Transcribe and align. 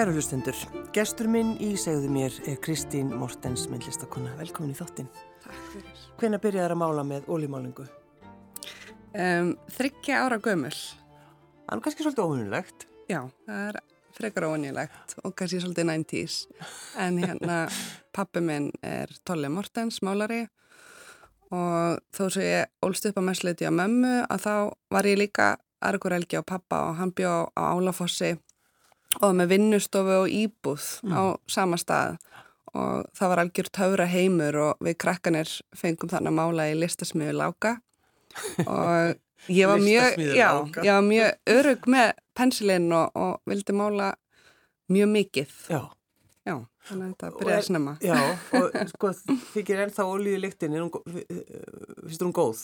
Kæru 0.00 0.14
hlustendur, 0.16 0.56
gestur 0.96 1.26
minn 1.28 1.50
í 1.60 1.74
segðu 1.76 2.08
mér 2.08 2.36
er 2.48 2.54
Kristín 2.64 3.10
Mortens 3.20 3.66
myndlistakonna. 3.68 4.30
Velkomin 4.38 4.70
í 4.72 4.76
þáttinn. 4.78 5.10
Takk 5.44 5.66
fyrir. 5.74 5.98
Hvena 6.22 6.38
byrjaði 6.40 6.72
að 6.72 6.80
mála 6.80 7.04
með 7.04 7.28
ólímálingu? 7.28 7.84
Um, 9.12 9.50
þryggja 9.76 10.22
ára 10.24 10.40
gömul. 10.40 10.72
Það 10.72 11.76
er 11.76 11.84
kannski 11.84 12.06
svolítið 12.06 12.24
óvinnulegt. 12.24 12.88
Já, 13.12 13.20
það 13.44 13.66
er 13.66 13.80
frekar 14.16 14.48
óvinnulegt 14.48 15.16
og 15.20 15.36
kannski 15.36 15.60
svolítið 15.66 15.90
90's. 15.92 16.40
En 17.04 17.20
hérna, 17.20 17.60
pappi 18.16 18.40
minn 18.40 18.72
er 18.80 19.12
Tolle 19.28 19.52
Mortens, 19.52 20.00
málari 20.00 20.46
og 21.52 22.00
þó 22.16 22.24
sem 22.30 22.48
ég 22.48 22.88
ólst 22.88 23.12
upp 23.12 23.20
á 23.20 23.28
messleiti 23.28 23.68
á 23.68 23.72
mömmu 23.74 24.22
að 24.24 24.48
þá 24.48 24.54
var 24.96 25.12
ég 25.12 25.26
líka 25.26 25.58
argur 25.84 26.16
elgi 26.16 26.40
á 26.40 26.44
pappa 26.56 26.86
og 26.88 27.02
hann 27.02 27.12
bjó 27.12 27.50
á 27.52 27.76
Álafossi 27.76 28.38
og 29.18 29.34
með 29.36 29.54
vinnustofu 29.54 30.20
og 30.22 30.30
íbúð 30.30 30.86
mm. 31.02 31.16
á 31.16 31.22
sama 31.50 31.78
stað 31.80 32.20
og 32.70 33.08
það 33.18 33.32
var 33.32 33.42
algjör 33.42 33.70
taura 33.74 34.06
heimur 34.06 34.58
og 34.62 34.84
við 34.86 34.98
krakkanir 35.02 35.50
fengum 35.74 36.10
þannig 36.12 36.30
að 36.30 36.38
mála 36.38 36.68
í 36.70 36.76
listasmiðu 36.78 37.34
láka 37.34 37.80
og 38.62 39.50
ég 39.50 39.66
var 39.66 39.82
mjög, 39.82 40.20
já, 40.36 40.50
ég 40.84 40.92
var 40.92 41.06
mjög 41.06 41.56
örug 41.56 41.88
með 41.90 42.12
pensilinn 42.38 42.92
og, 42.94 43.16
og 43.18 43.50
vildi 43.50 43.74
mála 43.74 44.12
mjög 44.90 45.10
mikið. 45.14 45.56
Já. 45.70 45.80
Já, 46.46 46.54
þannig 46.88 47.04
að 47.04 47.10
þetta 47.10 47.30
byrjaði 47.36 47.56
að 47.58 47.66
snemma. 47.66 47.96
Já, 48.04 48.16
og 48.58 48.78
sko 48.94 49.10
þykir 49.54 49.82
ennþá 49.84 50.06
ólíu 50.08 50.38
líktin, 50.40 50.76
finnst 50.78 52.24
hún 52.24 52.34
góð? 52.36 52.62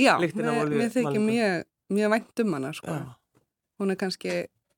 Já, 0.00 0.16
mér 0.18 0.90
þykir 0.90 1.20
mjög, 1.22 1.68
mjög 1.94 2.14
vænt 2.16 2.42
um 2.44 2.56
hana, 2.56 2.72
sko. 2.74 2.96
Já. 2.96 3.42
Hún 3.78 3.94
er 3.94 3.98
kannski 3.98 4.34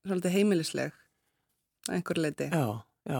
svolítið 0.09 0.35
heimilisleg 0.37 0.93
að 1.87 1.95
einhver 1.97 2.21
leiti. 2.21 2.47
Já, 2.51 2.65
já, 3.07 3.19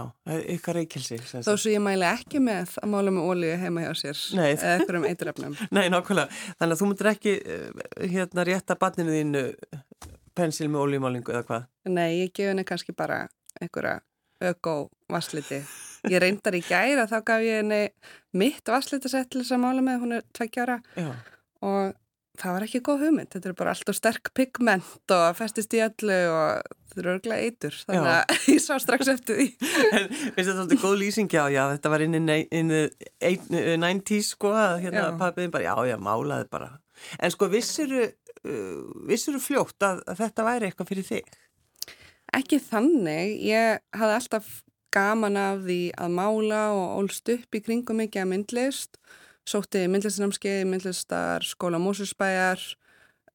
ykkar 0.56 0.80
reykjelsi. 0.82 1.20
Þó 1.46 1.54
svo 1.54 1.72
ég 1.72 1.84
mæli 1.84 2.08
ekki 2.10 2.42
með 2.44 2.76
að 2.82 2.92
mála 2.94 3.14
með 3.16 3.30
ólíu 3.32 3.54
heima 3.62 3.86
hjá 3.86 3.94
sér 4.02 4.24
Nei. 4.38 4.50
eða 4.56 4.74
eitthvað 4.74 5.00
um 5.00 5.08
eituröfnum. 5.12 5.58
Nei, 5.78 5.86
nákvæmlega. 5.94 6.44
Þannig 6.60 6.76
að 6.76 6.82
þú 6.82 6.90
myndir 6.92 7.12
ekki 7.14 7.36
eh, 7.40 7.82
hérna 8.16 8.48
rétta 8.48 8.80
barninu 8.80 9.16
þínu 9.16 9.46
pensil 10.38 10.70
með 10.72 10.86
ólíumálingu 10.86 11.34
eða 11.34 11.46
hvað? 11.48 11.68
Nei, 11.90 12.10
ég 12.22 12.34
gef 12.36 12.52
henni 12.52 12.68
kannski 12.68 12.96
bara 12.98 13.24
einhverja 13.62 14.00
öko-vassliti. 14.52 15.64
Ég 16.08 16.22
reyndar 16.22 16.56
í 16.56 16.62
gæra, 16.62 17.08
þá 17.10 17.18
gaf 17.26 17.46
ég 17.46 17.64
henni 17.64 17.80
mitt 18.38 18.70
vasslitasett 18.70 19.32
til 19.32 19.42
þess 19.42 19.56
að 19.56 19.64
mála 19.64 19.82
með, 19.86 20.04
hún 20.04 20.18
er 20.20 20.28
tveggjára 20.38 20.78
og 21.66 21.96
það 22.38 22.54
var 22.56 22.66
ekki 22.68 22.82
góð 22.86 23.04
hugmynd, 23.06 23.30
þetta 23.34 23.50
er 23.50 23.56
bara 23.58 23.74
alltaf 23.74 23.98
sterk 23.98 24.32
pigment 24.38 25.14
og 25.14 25.24
festist 25.38 25.74
í 25.74 25.82
öllu 25.84 26.18
og 26.32 26.76
þetta 26.92 27.02
er 27.02 27.10
örglega 27.14 27.48
eitur, 27.48 27.80
þannig 27.88 28.12
að 28.12 28.36
ég 28.54 28.62
sá 28.64 28.74
strax 28.82 29.12
eftir 29.14 29.40
því. 29.40 29.48
Finnst 29.58 30.36
þetta 30.36 30.58
svolítið 30.60 30.84
góð 30.84 30.96
lýsingja 31.02 31.46
á, 31.46 31.48
já 31.54 31.64
þetta 31.74 31.94
var 31.94 32.06
inn 32.06 32.20
í 32.20 32.22
90's 33.82 34.32
sko, 34.36 34.54
að 34.54 34.78
hérna 34.86 35.10
pappiðin 35.20 35.54
bara, 35.56 35.68
já 35.70 35.92
já, 35.94 35.98
málaði 36.10 36.50
bara. 36.54 36.72
En 37.22 37.34
sko 37.34 37.50
vissuru, 37.52 38.08
uh, 38.44 38.80
vissuru 39.10 39.42
fljótt 39.42 39.86
að, 39.86 40.02
að 40.06 40.24
þetta 40.24 40.48
væri 40.48 40.70
eitthvað 40.70 40.94
fyrir 40.94 41.10
þig? 41.12 41.36
Ekki 42.38 42.60
þannig, 42.62 43.38
ég 43.48 43.84
hafði 43.96 44.18
alltaf 44.18 44.56
gaman 44.94 45.38
af 45.40 45.64
því 45.66 45.82
að 46.00 46.14
mála 46.18 46.62
og 46.74 47.02
ólst 47.02 47.30
upp 47.32 47.58
í 47.58 47.62
kringum 47.64 48.00
mikið 48.02 48.24
að 48.24 48.30
myndlist 48.32 48.98
og 48.98 49.26
sótti 49.48 49.86
myndlistinamskeið, 49.92 50.66
myndlistar, 50.68 51.46
skóla 51.48 51.80
músusbæjar 51.80 52.62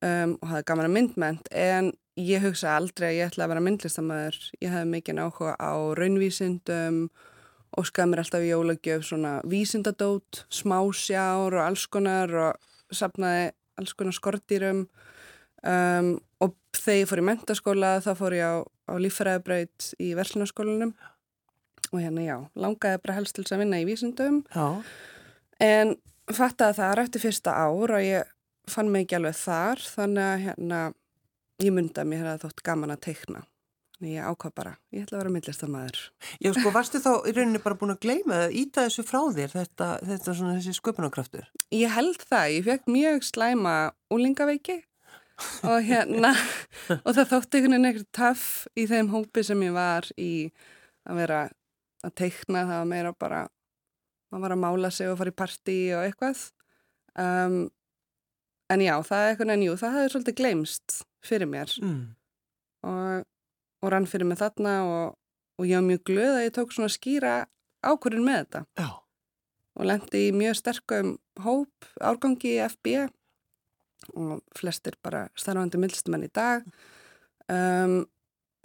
um, 0.05 0.37
og 0.39 0.49
hafði 0.51 0.67
gaman 0.69 0.89
að 0.89 0.97
myndment 0.97 1.53
en 1.57 1.93
ég 2.21 2.45
hugsa 2.45 2.77
aldrei 2.77 3.09
að 3.09 3.19
ég 3.19 3.31
ætla 3.31 3.47
að 3.47 3.55
vera 3.55 3.65
myndlistamæður. 3.65 4.41
Ég 4.61 4.75
hafði 4.75 4.91
mikinn 4.93 5.23
áhuga 5.23 5.55
á 5.57 5.73
raunvísindum 5.97 7.07
og 7.73 7.89
skað 7.89 8.11
mér 8.11 8.23
alltaf 8.23 8.45
í 8.45 8.51
jólagjöf 8.51 9.07
svona 9.09 9.39
vísindadót, 9.49 10.43
smásjár 10.53 11.57
og 11.57 11.63
alls 11.65 11.87
konar 11.89 12.35
og 12.49 12.93
sapnaði 12.93 13.49
alls 13.81 13.95
konar 13.97 14.17
skortýrum 14.17 14.85
um, 15.65 16.11
og 16.45 16.59
þegar 16.77 17.01
ég 17.01 17.09
fór 17.09 17.23
í 17.23 17.27
mentaskóla 17.31 17.95
þá 18.05 18.13
fór 18.19 18.37
ég 18.37 18.45
á, 18.45 18.55
á 18.61 18.95
lífræðabraut 19.01 19.89
í 19.97 20.13
verslunarskólanum 20.19 20.93
og 21.93 22.01
hérna 22.01 22.25
já, 22.25 22.37
langaði 22.57 23.01
bara 23.05 23.17
helst 23.19 23.37
til 23.37 23.45
þess 23.45 23.57
að 23.57 23.65
vinna 23.65 23.81
í 23.81 23.89
vísindum. 23.89 24.43
Já. 24.53 24.83
En 25.61 25.97
fattaði 26.33 26.79
það 26.79 26.97
rætti 26.99 27.23
fyrsta 27.23 27.55
ár 27.55 27.97
og 27.99 28.03
ég 28.05 28.29
fann 28.71 28.91
mig 28.93 29.07
ekki 29.07 29.19
alveg 29.19 29.39
þar 29.39 29.87
þannig 29.93 30.27
að 30.27 30.45
hérna 30.47 30.83
ég 31.63 31.75
mynda 31.75 32.05
mér 32.09 32.29
að 32.33 32.45
þótt 32.47 32.63
gaman 32.67 32.95
að 32.95 33.03
teikna. 33.09 33.43
Þannig 33.97 34.17
ég 34.17 34.29
ákvað 34.33 34.55
bara, 34.59 34.73
ég 34.91 35.05
ætla 35.05 35.19
að 35.19 35.23
vera 35.23 35.33
myndlistamæður. 35.37 35.99
Já 36.43 36.51
sko, 36.57 36.71
varstu 36.75 37.01
þá 37.03 37.11
í 37.29 37.35
rauninni 37.37 37.61
bara 37.63 37.77
búin 37.79 37.95
að 37.95 38.01
gleyma 38.03 38.39
það, 38.41 38.55
íta 38.59 38.87
þessu 38.87 39.05
frá 39.07 39.21
þér, 39.37 39.53
þetta, 39.53 39.91
þetta 40.09 40.35
svona 40.39 40.55
þessi 40.57 40.75
sköpunarkraftur? 40.79 41.45
Ég 41.71 41.95
held 41.95 42.25
það, 42.27 42.47
ég 42.57 42.67
fekk 42.67 42.91
mjög 42.91 43.29
slæma 43.29 43.77
úlingaveiki 44.11 44.81
og 45.71 45.87
hérna, 45.87 46.33
og 47.07 47.15
það 47.15 47.31
þótti 47.31 47.61
einhvern 47.61 47.77
veginn 47.77 47.91
eitthvað 47.93 48.11
taff 48.19 48.47
í 48.75 48.89
þeim 48.91 49.13
hópi 49.15 49.47
sem 49.47 49.63
ég 49.69 49.77
var 49.77 50.11
í 50.19 50.33
að 51.07 51.23
vera 51.23 51.41
að 52.03 52.17
teikna, 52.19 52.67
það 52.67 52.79
var 52.81 52.91
meira 52.91 53.15
bara 53.15 53.43
maður 54.33 54.47
var 54.47 54.57
að 54.57 54.63
mála 54.65 54.91
sig 54.95 55.11
og 55.11 55.19
fara 55.21 55.33
í 55.33 55.37
parti 55.37 55.79
og 55.97 56.07
eitthvað 56.07 56.43
um, 57.21 57.57
en 58.73 58.85
já, 58.85 58.95
það 59.05 59.23
er 59.23 59.31
eitthvað 59.33 59.55
en 59.55 59.65
jú, 59.67 59.79
það 59.81 59.97
hefði 59.97 60.13
svolítið 60.15 60.39
glemst 60.41 60.99
fyrir 61.23 61.51
mér 61.51 61.75
mm. 61.83 62.03
og, 62.89 63.27
og 63.83 63.93
rann 63.93 64.09
fyrir 64.09 64.29
mig 64.29 64.41
þarna 64.41 64.77
og, 64.89 65.19
og 65.61 65.69
ég 65.69 65.79
var 65.79 65.89
mjög 65.89 66.05
glöð 66.11 66.37
að 66.37 66.47
ég 66.47 66.55
tók 66.57 66.75
svona 66.75 66.93
skýra 66.93 67.35
ákvörðin 67.83 68.27
með 68.27 68.39
þetta 68.41 68.65
já. 68.81 68.89
og 69.79 69.91
lendi 69.91 70.25
í 70.29 70.37
mjög 70.37 70.59
sterkum 70.61 71.13
hóp 71.45 71.91
árgangi 72.01 72.57
í 72.57 72.63
FB 72.69 72.97
og 74.19 74.41
flestir 74.59 74.97
bara 75.05 75.27
starfandi 75.39 75.79
milstumenn 75.79 76.27
í 76.27 76.33
dag 76.35 76.65
um, 77.53 78.01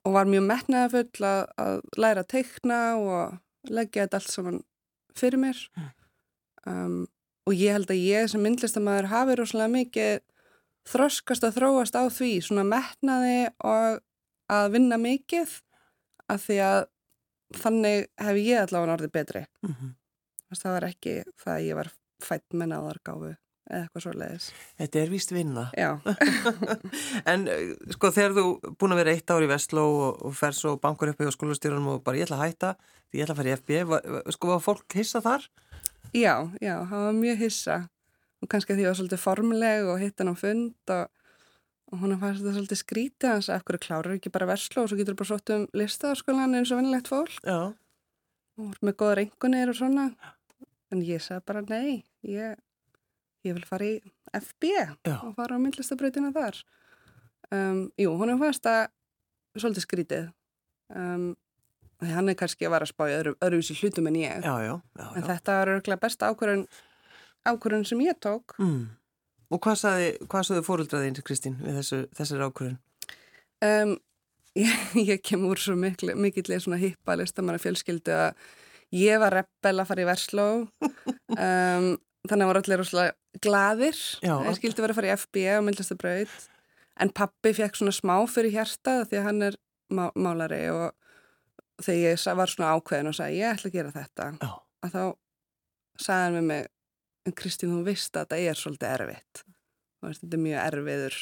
og 0.08 0.16
var 0.16 0.30
mjög 0.30 0.48
metnaðafull 0.48 1.28
að, 1.28 1.44
að 1.60 1.82
læra 2.00 2.24
að 2.24 2.32
teikna 2.32 2.80
og 2.98 3.72
leggja 3.74 4.06
þetta 4.06 4.22
allt 4.22 4.34
saman 4.34 4.60
fyrir 5.20 5.42
mér. 5.42 5.62
Um, 6.68 7.06
og 7.48 7.56
ég 7.56 7.76
held 7.76 7.92
að 7.94 8.04
ég 8.04 8.28
sem 8.32 8.44
myndlistamæður 8.44 9.10
hafi 9.12 9.38
rosalega 9.40 9.74
mikið 9.76 10.20
þroskast 10.88 11.46
að 11.48 11.58
þróast 11.60 11.96
á 11.96 12.04
því 12.12 12.32
svona 12.44 12.66
metnaði 12.68 13.48
og 13.64 14.02
að 14.52 14.68
vinna 14.76 15.00
mikið 15.00 15.58
að 16.32 16.44
því 16.44 16.60
að 16.68 16.80
þannig 17.58 18.08
hef 18.20 18.40
ég 18.44 18.62
allavega 18.62 18.96
orðið 18.98 19.14
betri. 19.16 19.44
Mm 19.64 19.74
-hmm. 19.74 19.96
það 20.56 20.74
var 20.74 20.88
ekki 20.90 21.14
það 21.36 21.54
að 21.56 21.66
ég 21.68 21.76
var 21.76 21.92
fætt 22.24 22.54
með 22.54 22.74
náðargáfu 22.74 23.36
eða 23.68 23.84
eitthvað 23.86 24.06
svo 24.06 24.14
leiðis. 24.18 24.50
Þetta 24.80 25.00
er 25.02 25.12
vist 25.12 25.34
vinna. 25.36 25.66
Já. 25.78 25.90
en 27.32 27.48
eh, 27.52 27.74
sko 27.96 28.12
þegar 28.16 28.38
þú 28.38 28.46
búin 28.80 28.96
að 28.96 29.02
vera 29.04 29.16
eitt 29.16 29.34
ár 29.34 29.46
í 29.46 29.50
Vestló 29.52 29.88
og, 29.88 30.22
og 30.28 30.38
fer 30.38 30.56
svo 30.56 30.78
bankur 30.82 31.12
uppi 31.12 31.28
á 31.28 31.36
skólastýrunum 31.36 31.98
og 31.98 32.06
bara 32.06 32.22
ég 32.22 32.30
ætla 32.30 32.40
að 32.40 32.48
hætta 32.48 32.76
ég 33.16 33.24
ætla 33.24 33.36
að 33.36 33.40
fara 33.42 33.52
í 33.52 33.58
FB, 33.58 34.34
sko 34.36 34.50
var 34.52 34.64
fólk 34.64 34.98
hissa 34.98 35.22
þar? 35.24 35.46
Já, 36.16 36.34
já, 36.64 36.76
það 36.88 37.06
var 37.06 37.16
mjög 37.18 37.40
hissa 37.44 37.78
og 38.42 38.52
kannski 38.52 38.76
því 38.76 38.82
að 38.82 38.84
ég 38.84 38.92
var 38.92 39.00
svolítið 39.00 39.24
formuleg 39.24 39.88
og 39.92 40.02
hitt 40.02 40.22
hann 40.22 40.32
á 40.32 40.36
fund 40.38 40.94
og, 40.94 41.10
og 41.92 42.04
hún 42.04 42.16
fannst 42.22 42.44
þetta 42.44 42.56
svolítið 42.58 42.82
skrítið 42.84 43.34
hans 43.34 43.50
af 43.54 43.66
hverju 43.68 43.84
klárar 43.88 44.16
ekki 44.18 44.34
bara 44.34 44.50
Vestló 44.52 44.86
og 44.86 44.92
svo 44.92 45.00
getur 45.00 45.16
þú 45.16 45.22
bara 45.22 45.32
svolítið 45.32 45.58
um 45.58 45.68
listaðarskólan 45.82 46.58
eins 46.60 46.72
og 46.74 46.82
vinnilegt 46.82 47.12
fólk. 47.12 47.40
Já. 47.42 47.60
Og 48.58 48.80
með 48.82 48.98
góða 49.00 49.20
reyngunir 49.22 49.72
og 49.72 49.80
svona 49.80 50.08
en 50.94 51.04
ég 51.04 51.24
sagði 51.24 51.48
bara 51.50 51.64
nei, 51.68 52.04
ég 52.26 52.56
ég 53.46 53.58
vil 53.58 53.66
fara 53.68 53.88
í 53.88 53.98
FB 54.34 54.72
Já. 54.72 55.18
og 55.22 55.36
fara 55.38 55.58
á 55.58 55.62
myndlistabrautina 55.62 56.34
þar 56.36 56.62
um, 57.54 57.84
Jú, 58.00 58.14
hún 58.20 58.34
er 58.34 58.40
fast 58.42 58.70
að 58.70 58.88
svolítið 59.58 59.86
skrítið 59.86 60.26
um, 60.94 61.30
hann 62.02 62.30
er 62.30 62.38
kannski 62.38 62.68
að 62.68 62.76
vara 62.76 62.88
að 62.88 62.94
spá 62.94 63.08
í 63.10 63.16
öðru, 63.16 63.34
öðruvísi 63.42 63.78
hlutum 63.80 64.10
en 64.12 64.20
ég 64.20 64.46
já, 64.46 64.54
já, 64.66 64.76
já, 64.78 65.08
en 65.08 65.26
þetta 65.26 65.60
var 65.60 65.74
örgulega 65.78 66.04
besta 66.04 66.32
ákvörðun 66.32 66.68
ákvörðun 67.48 67.88
sem 67.90 68.06
ég 68.06 68.20
tók 68.24 68.58
mm. 68.62 68.86
Og 69.48 69.62
hvað 69.64 69.78
saði, 69.80 70.08
saði 70.44 70.62
fóröldraðinn 70.68 71.22
Kristín 71.24 71.54
við 71.62 71.78
þessu, 71.80 72.02
þessari 72.18 72.48
ákvörðun? 72.50 72.80
Um, 73.64 73.94
ég, 74.66 74.74
ég 75.00 75.22
kem 75.24 75.46
úr 75.48 75.62
svo 75.62 75.78
mikil, 75.80 76.12
mikill 76.20 76.58
svona 76.60 76.80
hippa 76.82 77.16
listamanna 77.16 77.62
fjölskyldu 77.62 78.12
að 78.12 78.42
ég 78.96 79.22
var 79.22 79.36
reppel 79.40 79.78
að 79.78 79.88
fara 79.90 80.04
í 80.04 80.08
Versló 80.08 80.48
um, 80.84 81.88
þannig 82.28 82.44
að 82.44 82.50
voru 82.50 82.64
allir 82.64 82.82
rosalega 82.82 83.16
gladir 83.44 83.98
ég 84.24 84.58
skildi 84.58 84.84
verið 84.84 84.94
að 84.94 85.00
fara 85.00 85.10
í 85.10 85.18
FB 85.18 85.44
og 85.56 85.66
myndlistabraut 85.68 86.38
en 87.04 87.14
pappi 87.14 87.54
fekk 87.58 87.78
svona 87.80 87.96
smá 87.96 88.16
fyrir 88.32 88.56
hjarta 88.56 89.02
því 89.06 89.20
að 89.20 89.28
hann 89.28 89.46
er 89.50 89.60
má, 89.94 90.08
málari 90.18 90.64
og 90.74 90.96
þegar 91.84 92.16
ég 92.16 92.40
var 92.40 92.52
svona 92.52 92.74
ákveðin 92.76 93.12
og 93.12 93.18
sagði 93.18 93.42
ég 93.42 93.54
ætla 93.54 93.72
að 93.72 93.78
gera 93.78 93.94
þetta 93.96 94.30
Já. 94.42 94.50
að 94.88 94.96
þá 94.96 95.04
sagði 96.08 96.24
hann 96.26 96.38
með 96.38 96.48
mig 96.52 96.72
en 97.28 97.36
Kristín 97.38 97.76
þú 97.76 97.84
veist 97.86 98.16
að 98.16 98.26
þetta 98.26 98.52
er 98.52 98.62
svolítið 98.62 98.96
erfitt 98.96 99.44
og 100.02 100.10
þetta 100.14 100.38
er 100.38 100.44
mjög 100.46 100.64
erfiður 100.64 101.20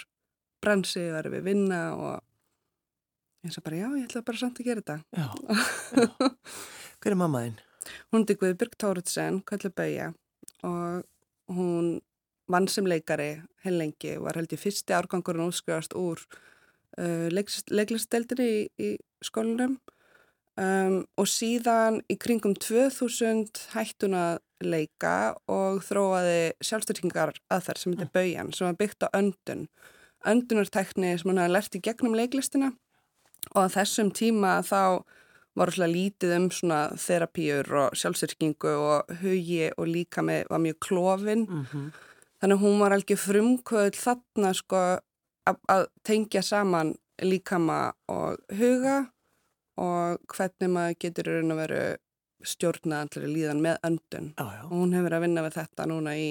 bransi 0.65 1.05
og 1.09 1.19
erfið 1.21 1.45
vinna 1.49 1.81
og 1.95 3.45
ég 3.45 3.53
sagði 3.55 3.67
bara 3.67 3.81
já 3.81 3.87
ég 3.89 4.07
ætla 4.07 4.25
bara 4.29 4.41
samt 4.41 4.61
að 4.61 4.69
gera 4.69 4.85
þetta 4.85 4.97
Já. 5.15 5.27
Já. 5.95 6.29
Hver 7.05 7.13
er 7.13 7.19
mammaðinn? 7.19 7.57
Hún 8.09 8.23
er 8.25 8.37
Guðbjörg 8.39 8.77
Tóruðsen, 8.81 9.43
kallar 9.45 9.73
Bauja 9.77 10.07
og 10.65 11.03
hún 11.51 11.99
vann 12.51 12.67
sem 12.69 12.85
leikari 12.85 13.41
heil 13.65 13.79
lengi 13.81 14.15
og 14.17 14.27
var 14.27 14.39
held 14.39 14.53
í 14.53 14.59
fyrsti 14.59 14.93
árgangurinn 14.93 15.49
útskrifast 15.49 15.95
úr 15.97 16.21
uh, 16.99 17.27
leiklisteldinni 17.31 18.47
í, 18.47 18.63
í 18.77 18.89
skólinum 19.25 19.79
um, 20.61 21.01
og 21.17 21.29
síðan 21.29 22.01
í 22.11 22.17
kringum 22.21 22.55
2000 22.57 23.49
hættun 23.73 24.17
að 24.17 24.39
leika 24.63 25.35
og 25.51 25.81
þróaði 25.85 26.55
sjálfstyrkingar 26.63 27.35
aðferð 27.51 27.81
sem 27.81 27.95
heitir 27.95 28.11
Baujan 28.13 28.53
sem 28.55 28.69
var 28.69 28.79
byggt 28.79 29.05
á 29.05 29.09
öndun. 29.17 29.67
Öndunartekni 30.25 31.13
sem 31.19 31.29
hann 31.29 31.41
hafa 31.43 31.53
lært 31.53 31.77
í 31.77 31.83
gegnum 31.83 32.15
leiklistina. 32.17 32.71
Og 33.53 33.67
á 33.67 33.73
þessum 33.75 34.09
tíma 34.15 34.57
þá 34.65 35.03
var 35.55 35.71
alltaf 35.71 35.91
lítið 35.91 36.35
um 36.37 36.49
svona 36.51 36.79
þerapíur 36.99 37.71
og 37.81 37.97
sjálfsyrkingu 37.99 38.73
og 38.75 39.15
hugi 39.21 39.71
og 39.77 39.87
líka 39.87 40.23
með 40.25 40.49
var 40.49 40.59
mjög 40.59 40.79
klófin 40.87 41.47
Mm 41.49 41.65
-hmm. 41.65 41.91
þannig 42.41 42.59
hún 42.59 42.79
var 42.79 42.91
alveg 42.91 43.17
frumkvöld 43.17 43.95
þarna 43.95 44.53
sko 44.53 44.99
að, 45.69 45.87
tengja 46.03 46.41
saman 46.41 46.95
líkama 47.21 47.93
og 48.07 48.37
huga 48.49 49.05
og 49.77 50.19
hvernig 50.27 50.69
maður 50.69 50.99
getur 50.99 51.25
raun 51.25 51.51
að 51.51 51.61
veru 51.61 51.97
stjórna 52.45 53.01
allir 53.01 53.29
líðan 53.29 53.61
með 53.61 53.77
öndun 53.83 54.33
já. 54.37 54.63
og 54.63 54.71
hún 54.71 54.93
hefur 54.93 55.13
að 55.13 55.21
vinna 55.21 55.41
við 55.41 55.53
þetta 55.53 55.85
núna 55.85 56.17
í 56.17 56.29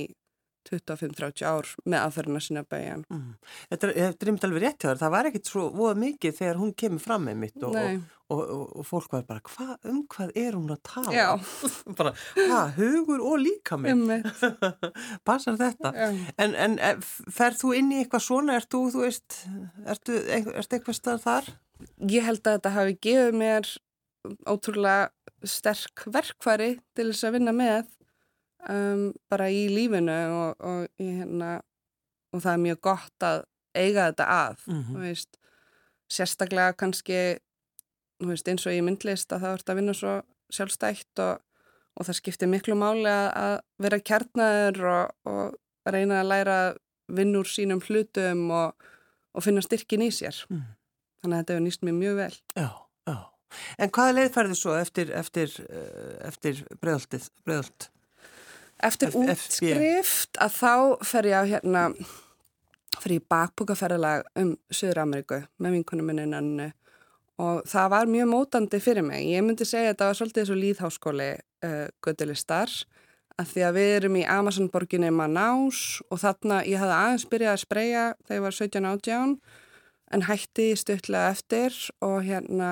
25-30 0.70 1.44
ár 1.48 1.70
með 1.84 1.98
aðferðina 2.00 2.42
sinna 2.42 2.64
bæjan. 2.68 3.04
Mm. 3.12 3.30
Þetta 3.70 3.90
er, 3.92 4.16
einmitt 4.26 4.46
alveg 4.48 4.64
rétt 4.64 4.84
hjá 4.84 4.88
þér. 4.90 5.00
Það 5.02 5.14
var 5.14 5.28
ekkit 5.30 5.50
svo 5.50 5.64
voða 5.74 5.94
mikið 6.02 6.36
þegar 6.40 6.60
hún 6.60 6.74
kemur 6.82 7.04
fram 7.04 7.26
með 7.28 7.40
mitt 7.42 7.66
og, 7.68 7.78
og, 7.78 8.44
og, 8.44 8.64
og 8.80 8.88
fólk 8.88 9.16
var 9.16 9.26
bara, 9.28 9.42
hva, 9.54 9.78
um 9.90 10.02
hvað 10.14 10.34
er 10.44 10.58
hún 10.58 10.74
að 10.74 10.82
tala? 10.90 11.14
Já. 11.16 11.28
bara, 12.00 12.14
hvað, 12.38 12.78
hugur 12.78 13.24
og 13.30 13.40
líka 13.42 13.80
mig? 13.80 14.28
Passar 15.28 15.58
þetta? 15.60 15.94
En, 16.36 16.54
en 16.54 16.78
eh, 16.78 16.94
ferð 17.04 17.60
þú 17.64 17.74
inn 17.80 17.92
í 17.92 18.02
eitthvað 18.02 18.28
svona? 18.28 18.60
Ert 18.60 18.70
þú, 18.72 18.86
þú 18.94 19.04
veist, 19.06 19.42
ertu, 19.84 20.20
ertu 20.30 20.78
eitthvað 20.78 21.00
stað 21.00 21.26
þar? 21.26 21.52
Ég 22.08 22.24
held 22.24 22.44
að 22.46 22.58
þetta 22.58 22.74
hafi 22.78 22.96
gefið 23.02 23.42
mér 23.42 23.74
ótrúlega 24.48 25.10
sterk 25.44 26.06
verkfæri 26.08 26.78
til 26.96 27.10
þess 27.10 27.26
að 27.28 27.36
vinna 27.36 27.52
með 27.56 27.90
um, 28.70 29.12
bara 29.30 29.48
í 29.50 29.64
lífinu 29.68 30.14
og, 30.34 30.60
og, 30.64 30.86
hérna, 30.98 31.60
og 32.32 32.42
það 32.44 32.52
er 32.56 32.62
mjög 32.66 32.80
gott 32.80 33.26
að 33.28 33.42
eiga 33.74 34.08
þetta 34.12 34.26
að 34.30 34.56
Mhm. 34.68 34.84
þú 34.94 35.00
veist, 35.02 35.38
sérstaklega 36.10 36.76
kannski 36.78 37.18
veist, 38.24 38.48
eins 38.48 38.66
og 38.66 38.72
í 38.76 38.82
myndlist 38.84 39.32
að 39.32 39.40
það 39.42 39.54
vart 39.56 39.70
að 39.72 39.78
vinna 39.80 39.94
svo 39.94 40.14
sjálfstætt 40.54 41.18
og, 41.24 41.40
og 41.98 42.06
það 42.06 42.18
skiptir 42.20 42.48
miklu 42.52 42.74
máli 42.78 43.08
að, 43.10 43.28
að 43.44 43.56
vera 43.82 43.98
kjarnaður 44.00 44.80
og, 44.92 45.14
og 45.26 45.92
reyna 45.92 46.20
að 46.22 46.30
læra 46.30 46.56
að 46.68 46.78
vinna 47.14 47.38
úr 47.42 47.50
sínum 47.50 47.82
hlutum 47.84 48.46
og, 48.54 48.86
og 49.34 49.42
finna 49.44 49.60
styrkin 49.64 50.06
í 50.06 50.10
sér 50.14 50.44
Mm. 50.48 50.62
þannig 51.22 51.34
að 51.36 51.40
þetta 51.42 51.54
hefur 51.54 51.66
nýst 51.66 51.82
mér 51.84 51.96
mjög 51.98 52.16
vel 52.16 52.34
Já, 52.56 52.68
já. 53.08 53.16
En 53.78 53.90
hvaða 53.90 54.14
leið 54.16 54.30
færðu 54.34 54.56
svo 54.58 54.72
eftir, 54.78 55.10
eftir, 55.14 55.52
eh, 55.70 56.16
eftir 56.28 56.62
bregðaltið, 56.82 57.28
bregðalt? 57.46 57.88
Eftir 58.84 59.14
útskrift 59.16 60.38
að 60.42 60.56
þá 60.58 60.74
fer 61.08 61.28
ég 61.30 61.40
á 61.40 61.44
hérna 61.48 61.84
fyrir 63.00 63.20
í 63.20 63.26
bakbúkaferðalag 63.32 64.26
um 64.40 64.54
Suður-Ameríku 64.72 65.40
með 65.62 65.78
vinkunum 65.78 66.10
minni 66.10 66.26
nannu 66.30 66.70
og 67.42 67.64
það 67.66 67.88
var 67.90 68.10
mjög 68.10 68.28
mótandi 68.30 68.80
fyrir 68.82 69.06
mig. 69.06 69.24
Ég 69.26 69.42
myndi 69.42 69.66
segja 69.66 69.88
að 69.88 69.94
þetta 69.94 70.08
var 70.10 70.18
svolítið 70.20 70.48
svo 70.48 70.58
líðháskóli 70.58 71.30
uh, 71.34 71.86
göttulistar 72.04 72.70
að 73.40 73.50
því 73.50 73.64
að 73.66 73.76
við 73.78 73.92
erum 73.96 74.18
í 74.20 74.24
Amazonborginni 74.30 75.10
Manaus 75.10 75.80
og 76.06 76.22
þarna 76.22 76.60
ég 76.68 76.78
hafði 76.78 76.98
aðeins 77.00 77.28
byrjað 77.32 77.56
að 77.56 77.62
spreja 77.64 78.04
þegar 78.22 78.38
ég 78.38 78.44
var 78.44 78.58
17 78.60 78.90
átján 78.92 79.36
en 80.14 80.26
hætti 80.28 80.68
stuttlega 80.78 81.32
eftir 81.34 81.78
og 82.04 82.20
hérna 82.28 82.70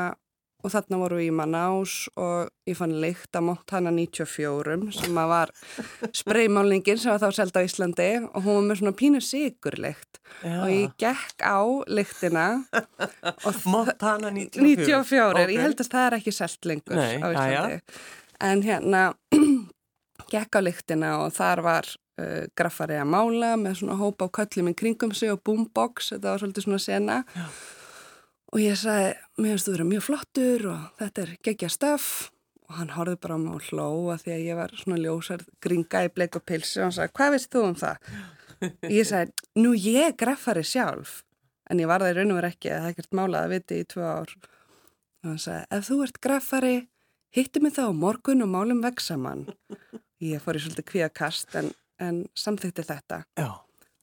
og 0.63 0.71
þarna 0.71 0.99
voru 1.01 1.17
við 1.19 1.29
í 1.29 1.35
Manaus 1.35 1.95
og 2.17 2.51
ég 2.71 2.77
fann 2.79 2.93
lykt 3.03 3.35
að 3.35 3.47
Montana 3.49 3.91
94 3.91 4.77
sem 4.95 5.19
að 5.19 5.31
var 5.33 5.53
spreymálningin 6.15 7.01
sem 7.03 7.11
var 7.11 7.23
þá 7.25 7.35
selda 7.41 7.63
á 7.63 7.67
Íslandi 7.67 8.09
og 8.29 8.39
hún 8.45 8.61
var 8.61 8.69
með 8.71 8.81
svona 8.83 8.95
pínu 9.01 9.23
sigurlykt 9.27 10.21
og 10.47 10.69
ég 10.71 10.95
gekk 11.03 11.43
á 11.43 11.59
lyktina 11.91 12.47
Montana 13.67 14.31
94. 14.31 14.63
94, 14.63 15.33
Ok. 15.33 15.51
ég 15.57 15.61
held 15.67 15.81
að 15.83 15.91
það 15.93 16.07
er 16.07 16.17
ekki 16.19 16.35
selt 16.37 16.69
lengur 16.71 16.97
Nei, 16.99 17.19
á 17.19 17.27
Íslandi 17.33 17.75
jæja. 17.75 17.81
en 18.41 18.63
hérna 18.67 19.03
gekk 20.33 20.57
á 20.57 20.61
lyktina 20.63 21.11
og 21.25 21.35
þar 21.37 21.63
var 21.67 21.91
uh, 22.23 22.47
graffari 22.57 22.97
að 23.03 23.11
mála 23.13 23.53
með 23.61 23.81
svona 23.83 23.99
hópa 24.01 24.31
á 24.31 24.35
köllum 24.39 24.71
í 24.73 24.75
kringum 24.79 25.13
sig 25.17 25.33
og 25.35 25.43
boombox, 25.45 26.13
þetta 26.15 26.33
var 26.37 26.43
svolítið 26.43 26.67
svona 26.69 26.83
sena 26.83 27.19
Já. 27.35 27.47
Og 28.53 28.61
ég 28.61 28.77
sagði, 28.79 29.15
mér 29.41 29.55
finnst 29.55 29.69
þú 29.69 29.75
vera 29.77 29.89
mjög 29.89 30.05
flottur 30.09 30.69
og 30.73 31.01
þetta 31.01 31.25
er 31.25 31.35
geggja 31.49 31.73
stöf 31.73 32.07
og 32.69 32.77
hann 32.79 32.95
horfði 32.97 33.19
bara 33.25 33.37
á 33.37 33.43
mig 33.43 33.57
og 33.57 33.67
hló 33.71 33.89
að 34.13 34.25
því 34.27 34.35
að 34.37 34.47
ég 34.47 34.61
var 34.61 34.77
svona 34.81 35.01
ljósar 35.01 35.45
gringa 35.65 36.05
í 36.07 36.13
bleik 36.13 36.39
og 36.39 36.47
pilsi 36.49 36.81
og 36.81 36.89
hann 36.89 36.97
sagði, 36.99 37.15
hvað 37.19 37.35
veist 37.37 37.53
þú 37.53 37.65
um 37.69 37.77
það? 37.83 38.15
ég 38.99 39.09
sagði, 39.09 39.51
nú 39.59 39.75
ég 39.77 40.17
graffari 40.21 40.65
sjálf. 40.67 41.21
En 41.71 41.81
ég 41.81 41.89
var 41.89 42.03
það 42.03 42.13
í 42.13 42.17
raun 42.19 42.33
og 42.35 42.41
verið 42.41 42.55
ekki, 42.55 42.71
það 42.71 42.87
er 42.87 42.95
ekkert 42.95 43.17
málað 43.17 43.45
að 43.47 43.53
viti 43.55 43.81
í 43.81 43.89
tvö 43.89 44.07
ár. 44.07 44.33
Og 45.23 45.29
hann 45.31 45.43
sagði, 45.43 45.67
ef 45.77 45.89
þú 45.89 45.99
ert 46.07 46.23
graffari 46.27 46.75
hittu 47.33 47.63
mig 47.65 47.77
þá 47.77 47.85
morgun 47.97 48.45
og 48.45 48.51
málum 48.53 48.83
veg 48.85 49.01
saman 49.01 49.47
ég 50.23 50.43
fór 50.43 50.59
í 50.59 50.63
svolítið 50.63 50.89
kvíakast 50.91 51.57
en, 51.59 51.71
en 52.03 52.23
samþykti 52.39 52.85
þetta. 52.87 53.23
Já, 53.39 53.49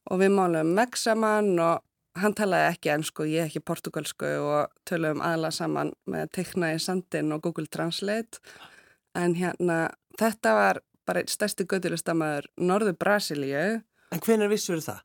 og 0.10 0.22
við 0.22 0.34
málum 0.36 0.74
veg 0.77 0.98
saman 1.00 1.53
og 1.63 1.86
hann 2.23 2.35
talaði 2.38 2.73
ekki 2.73 2.93
ennsku, 2.93 3.27
ég 3.29 3.49
ekki 3.49 3.63
portugalsku 3.65 4.29
og 4.43 4.73
töluðum 4.89 5.23
aðla 5.25 5.51
saman 5.55 5.93
með 6.09 6.31
teikna 6.39 6.73
í 6.75 6.81
sandin 6.83 7.33
og 7.35 7.43
Google 7.45 7.69
Translate 7.71 8.41
en 9.17 9.35
hérna 9.39 9.89
þetta 10.19 10.55
var 10.57 10.81
bara 11.09 11.23
einn 11.23 11.31
stærsti 11.31 11.65
götulistamæður 11.69 12.49
Norður 12.61 12.97
Brasilíu 12.99 13.79
en 14.09 14.25
hvenær 14.25 14.51
vissur 14.51 14.81
það? 14.83 15.01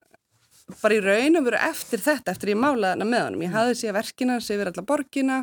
bara 0.81 0.97
í 0.97 1.03
raun 1.05 1.39
og 1.39 1.49
veru 1.49 1.61
eftir 1.61 2.03
þetta, 2.03 2.33
eftir 2.33 2.55
ég 2.55 2.61
málaði 2.61 2.95
hana 2.95 3.09
með 3.09 3.25
honum. 3.27 3.45
Ég 3.45 3.55
hafði 3.55 3.79
séð 3.81 3.97
verkina, 3.99 4.39
séð 4.41 4.57
yfir 4.59 4.71
alla 4.73 4.85
borgina 4.89 5.41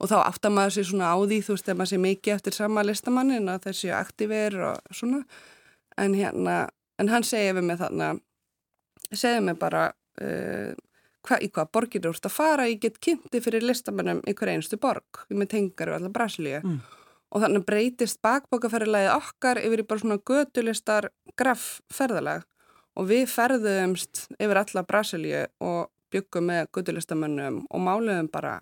og 0.00 0.10
þá 0.10 0.16
áttar 0.22 0.54
maður 0.54 0.76
sér 0.76 0.88
svona 0.90 1.12
á 1.12 1.16
því, 1.18 1.38
þú 1.44 1.56
veist, 1.56 1.66
þegar 1.66 1.78
maður 1.80 1.90
sé 1.90 2.00
mikið 2.04 2.34
eftir 2.36 2.56
sama 2.56 2.84
listamannin 2.86 3.50
að 3.52 3.66
þeir 3.66 3.78
séu 3.80 3.94
aktífir 3.98 4.58
og 4.68 4.94
svona. 4.96 5.22
En 6.00 6.14
hérna, 6.16 6.56
en 7.02 7.10
hann 7.12 7.26
segið 7.26 7.58
við 7.58 7.66
mig 7.68 7.80
þarna, 7.82 8.12
segið 9.10 9.42
mig 9.48 9.58
bara 9.60 9.88
uh, 9.90 10.70
hva, 11.26 11.38
í 11.40 11.50
hvað 11.52 11.70
borgir 11.74 12.04
þú 12.04 12.14
ert 12.14 12.28
að 12.28 12.34
fara, 12.34 12.68
ég 12.70 12.80
get 12.82 12.98
kynnti 13.02 13.42
fyrir 13.44 13.66
listamannum 13.66 14.22
í 14.28 14.34
hver 14.36 14.54
einstu 14.54 14.78
borg, 14.80 15.24
ég 15.28 15.38
með 15.40 15.52
tengar 15.54 15.92
og 15.92 16.00
alla 16.00 16.12
Brasilíu. 16.14 16.60
Mm. 16.64 16.80
Og 17.30 17.44
þannig 17.44 17.66
breytist 17.66 18.18
bakbókaferðalagið 18.26 19.12
okkar 19.14 19.60
yfir 19.62 19.82
í 19.82 19.86
bara 19.86 20.02
svona 20.02 20.22
götulistar 20.26 21.10
graffferðalag. 21.38 22.46
Og 22.98 23.06
við 23.06 23.28
ferðumst 23.30 24.24
yfir 24.34 24.62
alla 24.64 24.82
Brasilíu 24.88 25.44
og 25.62 25.92
byggum 26.10 26.48
með 26.50 26.72
guttulistamönnum 26.74 27.62
og 27.70 27.84
máluðum 27.86 28.30
bara 28.32 28.56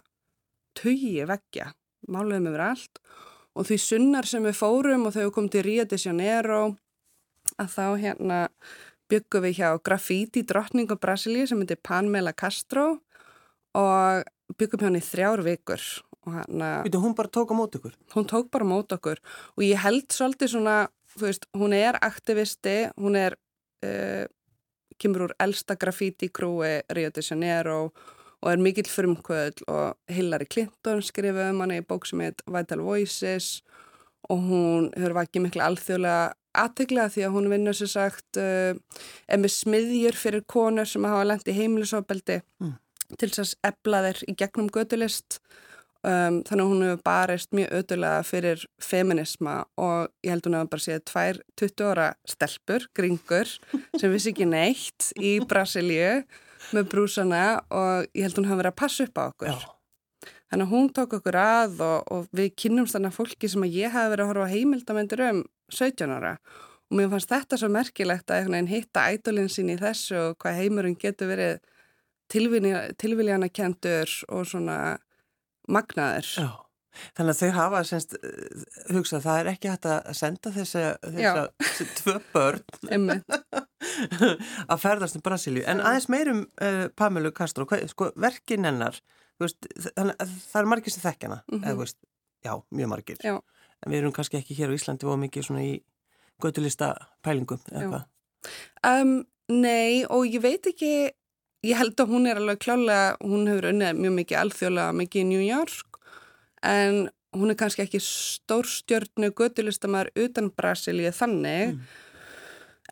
tugi 0.76 1.24
veggja, 1.28 1.70
máluðum 2.12 2.50
yfir 2.50 2.64
allt. 2.66 3.00
Og 3.56 3.66
því 3.70 3.80
sunnar 3.82 4.28
sem 4.28 4.44
við 4.44 4.60
fórum 4.60 5.08
og 5.08 5.16
við 5.16 5.32
komum 5.34 5.48
til 5.52 5.64
Rio 5.64 5.88
de 5.88 5.98
Janeiro 5.98 6.60
að 7.56 7.72
þá 7.72 7.84
hérna 8.02 8.42
byggum 9.08 9.46
við 9.46 9.60
hjá 9.60 9.70
graffíti 9.84 10.44
drottningu 10.46 10.98
Brasilíu 11.00 11.46
sem 11.48 11.60
heitir 11.62 11.80
Panmela 11.84 12.34
Castro 12.36 12.98
og 13.78 14.28
byggum 14.58 14.82
hjá 14.82 14.88
hann 14.88 15.00
í 15.00 15.04
þrjár 15.04 15.44
vikur 15.46 15.82
hérna 16.28 16.70
Veitu, 16.84 17.00
hún 17.00 17.16
bara 17.16 17.32
tók 17.32 17.52
á 17.52 17.54
mót 17.56 17.76
ykkur? 17.78 17.94
hún 18.14 18.28
tók 18.28 18.50
bara 18.50 18.64
mót 18.68 18.92
okkur 18.92 19.20
og 19.56 19.64
ég 19.64 19.80
held 19.80 20.08
svolítið 20.12 20.54
svona, 20.54 20.76
þú 21.14 21.24
veist, 21.24 21.48
hún 21.56 21.74
er 21.76 21.98
aktivisti, 22.04 22.90
hún 23.00 23.16
er 23.16 23.38
uh, 23.84 24.26
kemur 24.98 25.28
úr 25.28 25.34
elsta 25.40 25.76
graffiti 25.78 26.28
grúi 26.28 26.80
Rio 26.92 27.10
de 27.10 27.22
Janeiro 27.22 27.90
og 28.38 28.50
er 28.52 28.62
mikill 28.62 28.90
frumkvöld 28.90 29.64
og 29.66 29.96
Hillary 30.10 30.46
Clinton 30.46 31.02
skrifaði 31.02 31.54
um 31.54 31.64
hana 31.64 31.80
í 31.80 31.86
bók 31.86 32.06
sem 32.06 32.22
heit 32.22 32.42
Vital 32.46 32.84
Voices 32.86 33.62
og 34.28 34.42
hún 34.50 34.90
hefur 34.96 35.16
vakið 35.18 35.46
miklu 35.46 35.64
alþjóðlega 35.64 36.34
aðteglega 36.64 37.12
því 37.14 37.24
að 37.28 37.34
hún 37.36 37.48
vinnur 37.52 37.76
sér 37.78 37.90
sagt 37.92 38.38
er 38.42 39.38
með 39.40 39.54
smiðjur 39.54 40.18
fyrir 40.18 40.44
konur 40.50 40.88
sem 40.88 41.06
hafa 41.08 41.24
lengt 41.30 41.48
í 41.48 41.56
heimilisofbeldi 41.56 42.40
Mm. 42.60 42.74
til 43.16 43.30
þess 43.32 43.54
að 43.56 43.70
ebla 43.72 44.02
þeir 44.04 44.18
í 44.28 44.34
gegnum 44.36 44.66
gödulist 44.74 45.38
um, 46.04 46.42
þannig 46.44 46.60
að 46.64 46.68
hún 46.72 46.82
hefur 46.84 46.98
barist 47.06 47.54
mjög 47.56 47.70
ödulega 47.78 48.24
fyrir 48.28 48.64
feminisma 48.84 49.54
og 49.80 50.10
ég 50.26 50.34
held 50.34 50.44
hún 50.48 50.58
hefur 50.58 50.72
bara 50.74 50.84
séð 50.84 51.00
tvær 51.08 51.40
20 51.62 51.86
ára 51.88 52.08
stelpur, 52.28 52.84
gringur 52.98 53.54
sem 53.96 54.12
vissi 54.12 54.34
ekki 54.34 54.44
neitt 54.50 55.08
í 55.16 55.38
Brasilíu 55.40 56.22
með 56.76 56.90
brúsana 56.92 57.42
og 57.72 58.10
ég 58.12 58.26
held 58.28 58.36
hún 58.42 58.50
hefur 58.50 58.60
verið 58.60 58.74
að 58.74 58.80
passa 58.82 59.08
upp 59.08 59.16
á 59.16 59.24
okkur 59.30 59.52
Já. 59.54 59.58
Þannig 60.48 60.64
að 60.64 60.70
hún 60.72 60.86
tók 60.96 61.12
okkur 61.18 61.36
að 61.36 61.80
og, 61.84 62.12
og 62.12 62.28
við 62.36 62.52
kynnumst 62.60 62.94
þannig 62.96 63.10
að 63.12 63.18
fólki 63.22 63.48
sem 63.52 63.64
að 63.66 63.74
ég 63.76 63.92
hafi 63.92 64.12
verið 64.14 64.24
að 64.24 64.30
horfa 64.34 64.52
heimildamendur 64.52 65.24
um 65.26 65.40
17 65.74 66.14
ára 66.14 66.36
og 66.88 66.96
mér 66.96 67.10
fannst 67.12 67.32
þetta 67.32 67.58
svo 67.60 67.68
merkilegt 67.72 68.30
að 68.32 68.54
hitta 68.70 69.08
ædolinn 69.12 69.50
sín 69.52 69.72
í 69.72 69.76
þessu 69.80 70.16
og 70.22 70.38
hvað 70.40 70.62
heimurinn 70.62 70.96
getur 71.00 71.28
verið 71.32 71.58
tilviljana 72.28 73.48
kentur 73.48 74.08
og 74.28 74.48
svona 74.48 74.98
magnaður. 75.68 76.32
Já. 76.36 76.48
Þannig 77.14 77.30
að 77.30 77.40
þau 77.40 77.50
hafa 77.54 77.80
semst 77.86 78.14
hugsað 78.90 79.22
það 79.22 79.40
er 79.40 79.50
ekki 79.52 79.70
hægt 79.70 79.86
að 79.86 80.08
senda 80.18 80.50
þessa, 80.54 80.84
þessa 81.04 81.44
tvö 82.00 82.14
börn 82.32 83.12
að 84.72 84.80
ferðast 84.82 85.18
um 85.18 85.24
Brasilíu. 85.24 85.62
En 85.68 85.84
aðeins 85.84 86.08
meirum 86.10 86.42
uh, 86.64 86.88
Pamelu 86.98 87.30
Castro, 87.36 87.68
hvað, 87.70 87.86
sko, 87.92 88.10
verkin 88.18 88.66
hennar 88.66 88.98
veist, 89.38 89.68
þannig 89.92 90.16
að 90.16 90.34
það 90.48 90.60
er 90.60 90.70
margir 90.72 90.94
sem 90.94 91.04
þekkjana 91.04 91.38
mm 91.44 91.54
-hmm. 91.54 91.68
eða 91.68 91.80
veist, 91.82 91.98
já, 92.44 92.52
mjög 92.70 92.92
margir 92.94 93.22
já. 93.22 93.36
En 93.84 93.92
við 93.92 94.02
erum 94.02 94.14
kannski 94.16 94.40
ekki 94.40 94.56
hér 94.58 94.72
á 94.72 94.76
Íslandi 94.78 95.08
og 95.08 95.20
mikið 95.22 95.48
svona 95.48 95.66
í 95.66 95.74
göttulista 96.42 96.94
pælingum 97.24 97.60
eða 97.72 97.88
hvað? 97.88 98.08
Um, 98.86 99.14
Nei, 99.48 100.04
og 100.04 100.26
ég 100.28 100.42
veit 100.44 100.66
ekki 100.68 101.08
ég 101.64 101.78
held 101.78 101.98
að 101.98 102.10
hún 102.12 102.28
er 102.28 102.38
alveg 102.38 102.60
klálega 102.62 103.14
hún 103.24 103.48
hefur 103.48 103.70
unnið 103.70 103.96
mjög 103.96 104.18
mikið 104.18 104.40
alþjóðlega 104.42 104.96
mikið 104.98 105.22
í 105.22 105.28
New 105.30 105.44
York 105.44 105.96
en 106.68 107.08
hún 107.36 107.52
er 107.52 107.58
kannski 107.58 107.84
ekki 107.84 108.00
stórstjörnu 108.04 109.30
göttulistamæður 109.36 110.12
utan 110.24 110.50
Brasilíu 110.54 111.10
þannig 111.16 111.74
mm. 111.74 111.80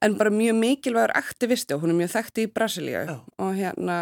en 0.07 0.17
bara 0.19 0.33
mjög 0.33 0.59
mikilvægur 0.61 1.15
aktivisti 1.19 1.77
og 1.77 1.85
hún 1.85 1.95
er 1.95 2.01
mjög 2.01 2.15
þekkt 2.17 2.43
í 2.43 2.47
Brasilíu. 2.53 3.05
Og 3.41 3.53
hérna 3.57 3.99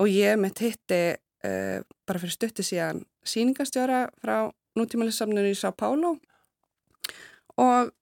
og 0.00 0.10
ég 0.10 0.40
með 0.40 0.56
titti 0.62 1.00
uh, 1.14 1.78
bara 2.08 2.22
fyrir 2.22 2.36
stutti 2.36 2.66
síðan 2.66 3.04
síningastjóra 3.26 4.06
frá 4.20 4.50
nútímalissamninu 4.80 5.52
í 5.52 5.58
Sá 5.58 5.70
Pálo 5.70 6.16
og 7.60 7.92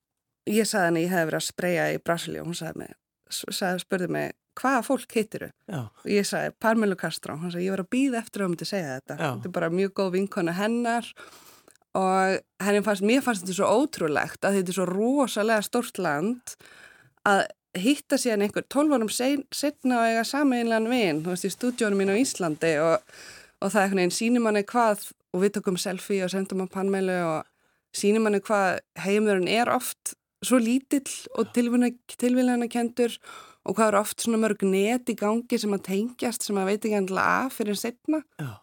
ég 0.49 0.69
sagði 0.69 0.87
henni 0.87 1.03
að 1.03 1.07
ég 1.07 1.15
hef 1.15 1.29
verið 1.29 1.41
að 1.41 1.49
spreja 1.49 1.89
í 1.93 2.03
Brasilíu 2.03 2.43
og 2.43 2.51
hún 2.51 2.59
sagði 2.59 2.85
mig, 2.85 2.95
sagði, 3.29 3.83
spurði 3.85 4.13
mig 4.17 4.37
hvaða 4.59 4.85
fólk 4.87 5.15
heitiru? 5.15 5.51
Og 6.03 6.09
ég 6.11 6.27
sagði 6.27 6.55
Parmelu 6.63 6.97
Castro, 6.99 7.37
hún 7.39 7.53
sagði 7.53 7.69
ég 7.69 7.77
var 7.77 7.85
að 7.85 7.93
býða 7.95 8.23
eftir 8.23 8.43
að 8.43 8.49
hún 8.49 8.55
myndi 8.57 8.69
segja 8.69 8.97
þetta. 8.97 9.19
Já. 9.19 9.29
Þetta 9.29 9.51
er 9.51 9.55
bara 9.59 9.71
mjög 9.75 9.93
góð 10.01 10.11
vinkona 10.17 10.55
hennar 10.59 11.13
og 11.99 12.65
henni 12.65 12.83
fannst, 12.87 13.07
mér 13.07 13.23
fannst 13.25 13.45
þetta 13.45 13.59
svo 13.59 13.71
ótrúlegt 13.83 14.45
að 14.45 14.59
þetta 14.59 14.73
er 14.73 14.79
svo 14.79 14.89
rosalega 14.89 15.65
stórt 15.67 16.01
land 16.03 16.55
að 17.29 17.47
hitta 17.79 18.19
síðan 18.19 18.47
einhver 18.47 18.67
12 18.71 18.97
árum 18.97 19.11
setna 19.13 20.01
og 20.01 20.11
eiga 20.11 20.25
sameinlegan 20.27 20.89
vinn, 20.91 21.23
þú 21.25 21.35
veist, 21.35 21.47
í 21.47 21.53
stúdjónum 21.53 22.01
mín 22.01 22.13
á 22.13 22.17
Íslandi 22.19 22.75
og, 22.83 23.17
og 23.61 23.73
það 23.73 23.81
er 23.81 23.85
einhvern 23.85 24.03
veginn 24.03 24.17
sínum 24.19 24.47
manni 24.49 24.65
hvað, 24.69 25.09
og 25.35 25.43
við 25.43 25.59
tökum 25.59 25.79
selfie 25.81 26.25
og 26.25 26.33
sendum 26.33 26.65
á 26.65 26.67
pannmælu 26.73 27.19
og 27.27 27.49
sínum 27.97 28.27
manni 28.27 28.41
hvað 28.45 28.81
heimurinn 29.05 29.49
er 29.49 29.71
oft 29.73 30.15
svo 30.45 30.61
lítill 30.63 31.09
og 31.39 31.51
tilvíðan 31.55 32.69
kentur 32.71 33.17
og 33.65 33.77
hvað 33.77 33.91
eru 33.91 34.01
oft 34.01 34.23
svona 34.23 34.41
mörg 34.41 34.63
net 34.65 35.11
í 35.11 35.17
gangi 35.19 35.59
sem 35.59 35.75
að 35.75 35.87
tengjast 35.91 36.47
sem 36.47 36.59
að 36.61 36.71
veit 36.73 36.85
ekki 36.85 37.01
endla 37.01 37.25
af 37.45 37.59
fyrir 37.59 37.77
setna. 37.77 38.23
Já. 38.39 38.61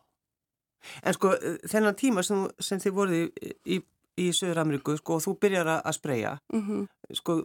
En 1.01 1.15
sko 1.17 1.33
þennan 1.65 1.97
tíma 1.97 2.23
sem, 2.23 2.45
sem 2.61 2.79
þið 2.81 2.93
voruð 2.93 3.21
í, 3.25 3.51
í 3.75 3.81
í 4.21 4.31
Söður 4.35 4.63
Ameríku 4.63 4.95
sko, 4.99 5.19
og 5.19 5.25
þú 5.25 5.35
byrjar 5.43 5.69
að 5.75 5.95
spreja 5.97 6.37
mm 6.53 6.61
-hmm. 6.61 6.87
sko, 7.19 7.43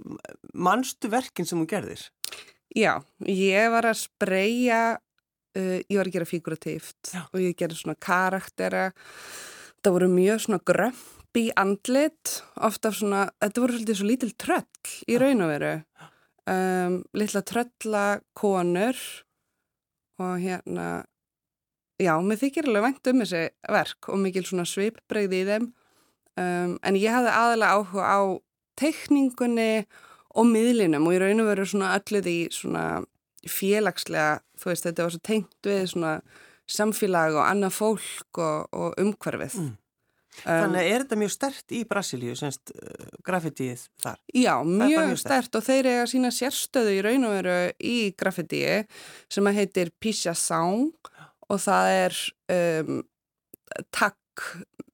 mannstu 0.55 1.11
verkin 1.11 1.47
sem 1.47 1.59
hún 1.59 1.67
gerðir? 1.67 2.11
Já, 2.77 3.03
ég 3.27 3.71
var 3.71 3.85
að 3.85 3.99
spreja 4.07 4.99
uh, 5.59 5.79
ég 5.81 5.97
var 5.99 6.11
að 6.11 6.19
gera 6.19 6.29
figuratíft 6.29 7.15
Já. 7.15 7.25
og 7.31 7.41
ég 7.43 7.57
gerði 7.59 7.81
svona 7.81 7.99
karaktera 8.01 8.91
það 9.81 9.97
voru 9.97 10.09
mjög 10.13 10.43
svona 10.45 10.61
grömpi 10.71 11.45
andlit, 11.59 12.41
ofta 12.61 12.93
svona 12.93 13.29
þetta 13.41 13.63
voru 13.63 13.77
svolítið 13.77 14.01
svo 14.01 14.09
lítil 14.09 14.33
tröll 14.41 14.95
í 15.09 15.19
raun 15.21 15.45
og 15.45 15.53
veru. 15.55 15.73
Um, 16.51 16.97
litla 17.15 17.43
trölla 17.47 18.05
konur 18.35 18.99
og 20.21 20.37
hérna 20.43 20.91
Já, 22.01 22.15
mér 22.25 22.39
þykir 22.41 22.65
alveg 22.65 22.85
vænt 22.87 23.09
um 23.11 23.19
þessi 23.21 23.41
verk 23.69 24.07
og 24.09 24.21
mikil 24.23 24.43
svona 24.49 24.65
svipbreyði 24.65 25.43
í 25.43 25.49
þeim. 25.51 25.67
Um, 26.41 26.79
en 26.81 26.97
ég 26.97 27.13
hafði 27.13 27.35
aðalega 27.37 27.75
áhuga 27.77 28.07
á 28.09 28.21
teikningunni 28.81 29.85
og 30.41 30.49
miðlinum 30.49 31.05
og 31.05 31.13
ég 31.13 31.21
raun 31.21 31.43
og 31.43 31.51
veru 31.51 31.67
svona 31.69 31.91
ölluð 31.99 32.31
í 32.31 32.39
svona 32.57 32.85
félagslega, 33.49 34.41
þú 34.61 34.73
veist 34.73 34.89
þetta 34.89 35.07
var 35.07 35.15
svo 35.15 35.23
tengt 35.25 35.69
við 35.69 35.85
svona 35.95 36.15
samfélag 36.71 37.37
og 37.39 37.45
annað 37.47 37.77
fólk 37.77 38.41
og, 38.41 38.69
og 38.77 38.99
umhverfið. 39.01 39.57
Mm. 39.63 39.77
Um, 40.41 40.47
Þannig 40.47 40.87
er 40.87 41.03
þetta 41.03 41.17
mjög 41.19 41.33
stert 41.35 41.73
í 41.75 41.81
Brasilíu, 41.89 42.35
semst 42.39 42.71
uh, 42.73 43.09
graffitíið 43.27 43.83
þar? 44.01 44.21
Já, 44.31 44.53
mjög, 44.63 45.01
mjög 45.11 45.19
stert 45.25 45.59
og 45.59 45.65
þeir 45.67 45.89
eiga 45.91 46.05
sína 46.09 46.31
sérstöðu 46.33 46.95
í 46.95 47.01
raun 47.05 47.27
og 47.29 47.35
veru 47.35 47.57
í 47.83 47.97
graffitíi 48.19 48.77
sem 49.33 49.51
að 49.51 49.59
heitir 49.59 49.91
Písja 50.01 50.37
Sáng 50.39 51.11
og 51.51 51.61
það 51.61 51.91
er 51.97 52.21
um, 52.55 53.03
takk 53.91 54.47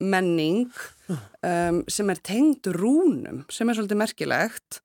menning 0.02 0.72
um, 1.12 1.84
sem 1.88 2.10
er 2.10 2.24
tengd 2.24 2.72
rúnum 2.74 3.44
sem 3.52 3.68
er 3.68 3.78
svolítið 3.78 4.00
merkilegt 4.00 4.80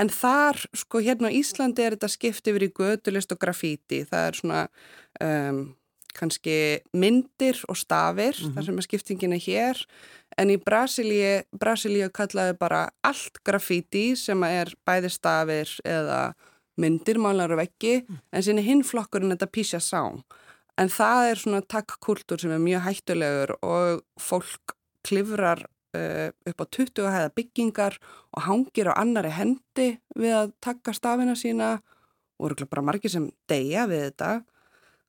en 0.00 0.10
þar, 0.10 0.58
sko 0.74 1.00
hérna 1.04 1.30
á 1.30 1.36
Íslandi 1.36 1.84
er 1.84 1.96
þetta 1.96 2.10
skipt 2.12 2.50
yfir 2.50 2.68
í 2.68 2.72
gödulist 2.74 3.32
og 3.34 3.40
grafíti 3.42 4.04
það 4.10 4.28
er 4.28 4.38
svona 4.40 4.60
um, 5.22 5.64
kannski 6.14 6.56
myndir 6.94 7.58
og 7.68 7.76
stafir 7.76 8.34
mm 8.38 8.46
-hmm. 8.46 8.54
þar 8.54 8.64
sem 8.64 8.78
er 8.78 8.86
skiptingina 8.88 9.36
hér 9.36 9.84
en 10.38 10.50
í 10.50 10.56
Brasilíu 10.58 11.42
Brasilíu 11.52 12.10
kallaði 12.10 12.58
bara 12.58 12.88
allt 13.02 13.38
grafíti 13.44 14.16
sem 14.16 14.42
er 14.42 14.74
bæði 14.86 15.10
stafir 15.10 15.68
eða 15.84 16.34
myndir, 16.76 17.18
málar 17.18 17.52
og 17.52 17.58
veggi 17.58 18.04
mm. 18.08 18.18
en 18.32 18.42
sinni 18.42 18.62
hinflokkurinn 18.62 19.30
þetta 19.30 19.46
písja 19.46 19.80
sám 19.80 20.24
En 20.74 20.90
það 20.90 21.28
er 21.30 21.38
svona 21.38 21.62
takkkultúr 21.70 22.40
sem 22.42 22.54
er 22.54 22.62
mjög 22.62 22.86
hættulegur 22.88 23.54
og 23.62 24.02
fólk 24.18 24.74
klifrar 25.06 25.62
upp 26.50 26.64
á 26.64 26.66
20 26.78 27.10
hæða 27.14 27.34
byggingar 27.36 27.98
og 28.34 28.46
hangir 28.48 28.90
á 28.90 28.94
annari 28.98 29.32
hendi 29.34 29.94
við 30.16 30.34
að 30.38 30.56
takka 30.64 30.94
stafina 30.96 31.36
sína 31.38 31.76
og 32.40 32.50
eru 32.50 32.66
bara 32.70 32.84
margir 32.84 33.12
sem 33.12 33.30
deyja 33.50 33.86
við 33.90 34.08
þetta. 34.08 34.32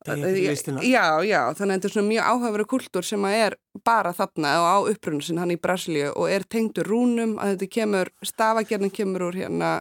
Deyja 0.06 0.54
Já, 0.86 1.06
já, 1.26 1.40
þannig 1.58 1.72
að 1.72 1.78
þetta 1.80 1.88
er 1.88 1.94
svona 1.96 2.10
mjög 2.12 2.28
áhagveru 2.30 2.66
kultúr 2.70 3.08
sem 3.08 3.24
að 3.26 3.38
er 3.42 3.56
bara 3.88 4.12
þarna 4.14 4.52
og 4.62 4.68
á 4.70 4.78
upprunnu 4.92 5.26
sem 5.26 5.40
hann 5.42 5.54
í 5.56 5.58
Brasilíu 5.58 6.12
og 6.14 6.30
er 6.30 6.46
tengdur 6.46 6.86
rúnum 6.86 7.40
að 7.42 7.56
þetta 7.56 7.70
kemur, 7.74 8.12
stafagerðin 8.22 8.94
kemur 8.94 9.26
úr 9.32 9.40
hérna 9.42 9.72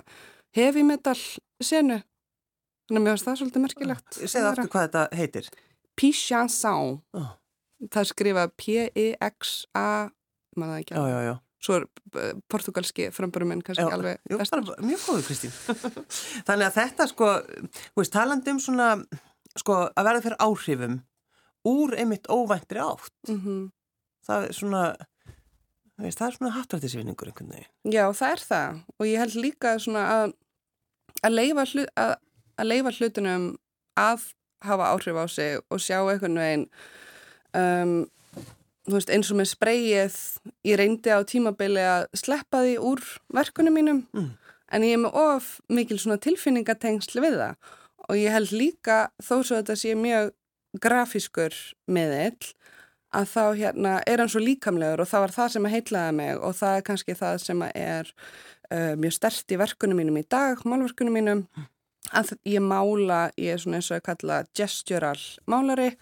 heavy 0.56 0.84
metal 0.86 1.18
senu. 1.60 2.00
Þannig 2.88 3.00
að 3.00 3.04
mér 3.04 3.14
finnst 3.14 3.28
það 3.28 3.38
svolítið 3.40 3.64
merkilegt. 3.66 4.18
Segð 4.22 4.48
aftur 4.48 4.72
hvað 4.72 4.86
þetta 4.86 5.04
heitir. 5.20 5.52
Pichanção 5.94 6.98
oh. 7.16 7.30
það 7.92 8.10
skrifa 8.10 8.48
P-I-X-A 8.60 9.88
maður 10.60 10.74
það 10.74 10.82
ekki 10.82 10.94
já, 10.94 11.04
já, 11.12 11.20
já. 11.28 11.34
svo 11.66 11.76
er 11.78 11.86
eh, 12.22 12.34
portugalski 12.52 13.08
frambörum 13.14 13.54
en 13.54 13.62
kannski 13.64 13.84
ekki 13.84 13.96
alveg 13.98 14.20
jú, 14.30 14.38
mjög 14.88 15.06
góður 15.06 15.24
Kristín. 15.28 15.54
Þannig 16.48 16.68
að 16.68 16.76
þetta 16.80 17.08
sko 17.10 17.30
veist, 17.96 18.14
talandi 18.14 18.54
um 18.54 18.60
svona 18.62 18.90
sko 19.54 19.80
að 19.88 20.08
verða 20.10 20.24
fyrir 20.28 20.40
áhrifum 20.44 21.00
úr 21.68 21.96
einmitt 21.96 22.28
óvæntri 22.28 22.82
átt. 22.84 23.12
Mm 23.28 23.40
-hmm. 23.40 23.66
það 24.26 24.48
er 24.48 24.56
svona 24.60 24.84
veist, 25.96 26.18
það 26.18 26.26
er 26.28 26.38
svona 26.38 26.54
hattrættisvinningur 26.58 27.30
einhvern 27.30 27.52
veginn. 27.54 27.70
Já 27.92 28.04
það 28.12 28.30
er 28.30 28.40
það. 28.48 28.80
Og 28.98 29.06
ég 29.06 29.18
held 29.18 29.34
líka 29.34 29.78
svona 29.78 30.08
að 30.08 30.34
að 31.24 31.36
leifa, 31.38 31.64
hlut, 31.72 31.92
að, 32.00 32.14
að 32.58 32.70
leifa 32.70 32.92
hlutunum 32.98 33.46
að 34.00 34.26
hafa 34.64 34.90
áhrif 34.94 35.20
á 35.20 35.26
sig 35.28 35.60
og 35.70 35.82
sjá 35.82 35.98
einhvern 36.00 36.40
veginn 36.40 36.66
um, 37.54 37.94
veist, 38.90 39.12
eins 39.12 39.30
og 39.32 39.40
með 39.40 39.50
spreyið 39.54 40.18
ég 40.66 40.80
reyndi 40.80 41.12
á 41.14 41.20
tímabili 41.28 41.84
að 41.84 42.08
sleppa 42.18 42.64
því 42.64 42.76
úr 42.90 43.04
verkunum 43.34 43.78
mínum 43.78 44.02
mm. 44.12 44.30
en 44.76 44.86
ég 44.86 44.98
er 44.98 45.02
með 45.04 45.18
of 45.20 45.54
mikil 45.72 46.00
svona 46.00 46.20
tilfinningatengsl 46.22 47.22
við 47.24 47.38
það 47.40 47.74
og 48.08 48.20
ég 48.20 48.34
held 48.34 48.52
líka 48.52 48.98
þó 49.22 49.36
svo 49.40 49.56
að 49.56 49.62
þetta 49.62 49.78
sé 49.80 49.94
mjög 49.98 50.34
grafískur 50.82 51.56
meðill 51.86 52.54
að 53.14 53.28
þá 53.30 53.44
hérna 53.58 53.92
er 54.10 54.22
hann 54.22 54.32
svo 54.32 54.42
líkamlegur 54.42 55.04
og 55.04 55.10
það 55.10 55.24
var 55.24 55.34
það 55.36 55.52
sem 55.54 55.68
að 55.68 55.76
heitlaði 55.76 56.16
mig 56.18 56.40
og 56.40 56.56
það 56.58 56.78
er 56.78 56.88
kannski 56.88 57.16
það 57.18 57.36
sem 57.44 57.62
að 57.62 57.78
er 57.84 58.10
uh, 58.10 58.94
mjög 58.98 59.14
stert 59.18 59.54
í 59.54 59.60
verkunum 59.60 60.00
mínum 60.02 60.18
í 60.18 60.24
dag, 60.26 60.64
málverkunum 60.66 61.14
mínum 61.14 61.44
að 62.14 62.34
ég 62.48 62.60
mála, 62.60 63.28
ég 63.40 63.54
er 63.54 63.62
svona 63.62 63.80
eins 63.80 63.90
og 63.92 64.00
að 64.00 64.06
kalla 64.10 64.42
gestural 64.56 65.20
málari 65.50 65.94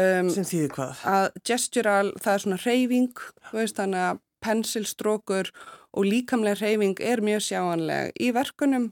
um, 0.00 0.30
sem 0.32 0.46
þýðir 0.48 0.72
hvað? 0.76 1.02
að 1.10 1.26
gestural, 1.50 2.12
það 2.20 2.34
er 2.34 2.44
svona 2.44 2.60
reyfing 2.64 3.24
veist, 3.52 3.76
þannig 3.80 4.06
að 4.10 4.22
pensilstrókur 4.44 5.52
og 5.94 6.08
líkamlega 6.08 6.60
reyfing 6.60 7.00
er 7.00 7.22
mjög 7.24 7.46
sjáanleg 7.48 8.16
í 8.20 8.32
verkunum 8.36 8.90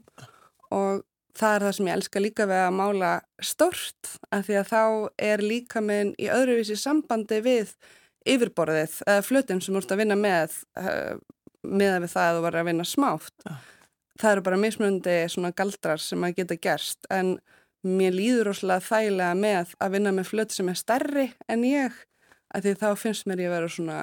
og 0.73 1.03
það 1.37 1.55
er 1.55 1.65
það 1.67 1.75
sem 1.77 1.89
ég 1.89 1.97
elska 1.97 2.21
líka 2.21 2.47
við 2.49 2.61
að 2.61 2.77
mála 2.77 3.11
stort 3.41 4.15
af 4.33 4.47
því 4.47 4.57
að 4.61 4.71
þá 4.71 4.83
er 5.29 5.43
líka 5.43 5.83
minn 5.83 6.13
í 6.21 6.29
öðruvísi 6.33 6.77
sambandi 6.79 7.41
við 7.45 7.75
yfirborðið 8.29 8.99
eða 9.07 9.23
flutin 9.25 9.61
sem 9.61 9.77
ert 9.77 9.91
að 9.91 10.03
vinna 10.03 10.17
með 10.17 10.55
uh, 10.79 11.17
með 11.63 11.95
að 11.95 12.03
við 12.03 12.13
það 12.13 12.29
að 12.29 12.37
þú 12.37 12.43
var 12.45 12.57
að 12.59 12.67
vinna 12.69 12.85
smátt. 12.87 13.45
Ja. 13.47 13.55
Það 14.21 14.31
eru 14.31 14.45
bara 14.45 14.61
mismundi 14.61 15.15
svona 15.31 15.51
galdrar 15.57 16.01
sem 16.01 16.23
að 16.25 16.35
geta 16.37 16.59
gerst 16.61 17.07
en 17.11 17.37
mér 17.83 18.15
líður 18.15 18.53
óslega 18.53 18.83
þægilega 18.83 19.35
með 19.39 19.75
að 19.83 19.95
vinna 19.97 20.15
með 20.15 20.29
flut 20.31 20.55
sem 20.55 20.71
er 20.71 20.79
stærri 20.79 21.27
en 21.51 21.67
ég 21.67 21.99
af 22.53 22.63
því 22.63 22.73
þá 22.79 22.89
finnst 22.99 23.27
mér 23.27 23.43
ég 23.43 23.51
að 23.51 23.57
vera 23.57 23.75
svona 23.75 23.99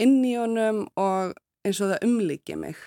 inn 0.00 0.18
í 0.24 0.34
honum 0.38 0.84
og 0.98 1.36
eins 1.66 1.80
og 1.82 1.92
það 1.92 2.04
umlíkja 2.08 2.58
mig. 2.58 2.78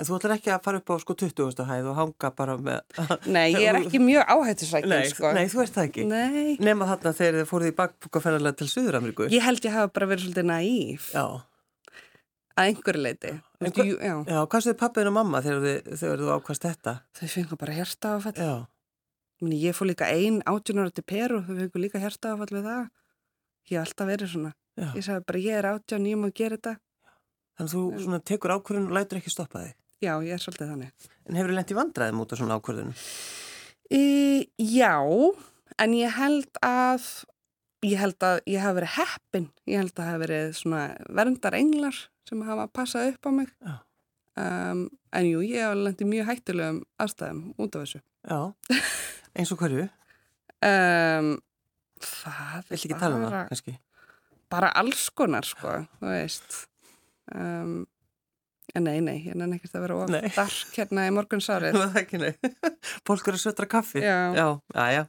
En 0.00 0.06
þú 0.08 0.16
ætlar 0.16 0.32
ekki 0.38 0.48
að 0.54 0.62
fara 0.64 0.78
upp 0.80 0.90
á 0.90 0.96
sko 1.02 1.14
20. 1.20 1.60
hæð 1.68 1.88
og 1.90 1.98
hanga 1.98 2.30
bara 2.32 2.54
með... 2.56 2.80
Nei, 3.36 3.50
ég 3.52 3.66
er 3.68 3.78
ekki 3.82 4.00
mjög 4.00 4.32
áhættisvækjum 4.32 5.04
sko. 5.12 5.32
Nei, 5.36 5.44
þú 5.52 5.60
ert 5.66 5.76
það 5.76 5.88
ekki. 5.90 6.06
Nei. 6.08 6.56
Nefna 6.56 6.88
þarna 6.88 7.12
þegar 7.18 7.38
þið 7.40 7.50
fóruð 7.50 7.68
í 7.68 7.76
bakbúkaferðarlega 7.82 8.58
til 8.62 8.68
Suður-Ameríku. 8.72 9.28
Ég 9.34 9.44
held 9.44 9.68
ég 9.68 9.76
hafa 9.76 9.92
bara 9.92 10.08
verið 10.14 10.24
svolítið 10.24 10.48
næýf. 10.48 11.10
Já. 11.12 11.26
Að 12.56 12.70
einhverju 12.70 13.04
leiti. 13.04 13.34
En, 13.60 13.68
hva, 13.76 13.86
já. 13.92 14.14
já, 14.24 14.38
hvað 14.54 14.64
séu 14.64 14.78
pappin 14.80 15.12
og 15.12 15.16
mamma 15.20 15.44
þegar 15.44 15.66
þið, 15.66 15.92
þegar 16.00 16.24
þú 16.24 16.32
ákvæmst 16.38 16.66
þetta? 16.70 16.96
Þau 17.20 17.28
fengur 17.36 17.60
bara 17.60 17.76
hérta 17.76 18.16
áfall. 18.16 18.36
Já. 18.40 18.54
Meni, 19.40 19.56
ég 19.62 19.76
fór 19.76 19.88
líka 19.88 20.08
ein 20.12 20.42
átjónara 20.48 20.92
til 20.92 21.04
Peru, 21.08 21.40
þau 21.46 21.56
fengur 21.56 21.80
líka 21.80 22.00
hérta 22.02 22.34
áfall 22.34 22.52
við 22.52 22.66
það. 22.68 22.88
Ég 23.70 23.78
hef 23.78 23.86
alltaf 23.86 24.10
verið 24.10 24.32
svona. 24.34 24.52
Já. 24.76 24.88
Ég 24.96 25.04
sagði 25.06 25.26
bara 25.28 25.42
ég 25.44 25.58
er 25.60 25.68
átjón, 25.70 26.08
ég 26.10 26.20
má 26.20 26.28
gera 26.28 26.58
þetta. 26.58 26.74
Þannig 27.60 27.76
að 27.76 28.04
þú 28.04 28.20
tekur 28.30 28.54
ákvörðun 28.56 28.88
og 28.90 28.96
lætur 28.96 29.20
ekki 29.20 29.32
stoppa 29.32 29.64
þig? 29.64 29.74
Já, 30.00 30.12
ég 30.24 30.32
er 30.32 30.40
svolítið 30.40 30.70
þannig. 30.72 31.08
En 31.28 31.36
hefur 31.36 31.52
þið 31.52 31.58
lendið 31.58 31.78
vandræðum 31.80 32.22
út 32.22 32.32
af 32.32 32.40
svona 32.40 32.56
ákvörðunum? 32.56 33.02
E, 33.90 34.00
já, 34.64 34.94
en 35.84 35.96
ég 35.98 36.16
held 36.16 36.60
að 36.64 37.08
ég 37.84 38.00
held 38.00 38.24
að 38.24 38.40
ég 38.48 38.64
hafa 38.64 38.78
verið 38.78 38.96
heppin. 38.96 39.46
Ég 39.68 39.80
held 39.80 39.92
að 39.92 40.00
það 40.00 40.10
hafa 40.10 40.22
verið 40.24 40.50
svona 40.60 40.82
verndar 41.20 41.56
englar 41.58 42.00
sem 42.28 42.44
hafa 42.48 42.66
passað 42.72 43.12
upp 43.12 43.28
á 43.28 43.30
mig. 43.40 43.54
Um, 44.40 44.84
en 45.16 45.26
jú, 45.28 45.40
ég 45.44 45.64
hef 45.66 45.76
lendið 45.76 46.12
mjög 46.14 46.28
hættilegum 46.30 46.82
aðstæðum 47.02 47.40
út 47.60 47.76
af 47.76 47.84
þessu. 47.84 48.02
Já, 48.24 48.40
eins 49.36 49.52
og 49.54 49.62
hverju? 49.62 49.86
Um, 50.60 51.30
það 52.04 52.72
Vilt 52.72 52.76
ekki 52.80 52.98
tala 52.98 53.16
um 53.16 53.28
það, 53.28 53.38
kannski? 53.52 53.76
Bara 54.50 54.72
alls 54.80 55.06
konar, 55.14 55.46
sko, 55.46 55.78
þú 56.00 56.12
veist. 56.12 56.60
Um, 57.30 57.82
Nei, 58.78 59.00
nei, 59.02 59.16
hérna 59.24 59.46
er 59.46 59.50
nekkert 59.50 59.74
að 59.74 59.82
vera 59.82 59.96
of 59.98 60.10
dark 60.36 60.74
hérna 60.76 61.06
í 61.08 61.14
morgunsárið. 61.14 61.74
Það 61.80 61.96
er 61.96 62.04
ekki, 62.04 62.20
nei. 62.22 62.60
Fólk 63.08 63.30
eru 63.30 63.38
að 63.38 63.42
sötra 63.42 63.66
kaffi. 63.70 64.02
Já. 64.04 64.18
Já, 64.36 64.44
já, 64.76 64.84
já. 64.94 65.00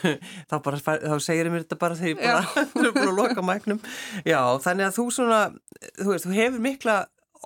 Þá, 0.50 0.54
bara, 0.66 0.80
þá 0.82 1.14
segir 1.24 1.48
ég 1.48 1.54
mér 1.54 1.64
þetta 1.64 1.78
bara 1.80 1.96
þegar 1.96 2.10
ég 2.10 2.20
bara 2.20 2.66
er 2.90 2.92
búin 2.98 3.08
að 3.08 3.16
loka 3.16 3.44
mæknum. 3.46 3.80
Já, 4.28 4.40
þannig 4.66 4.88
að 4.90 4.98
þú 4.98 5.06
svona, 5.16 5.40
þú 6.02 6.08
veist, 6.12 6.28
þú 6.28 6.36
hefur 6.36 6.64
mikla 6.66 6.98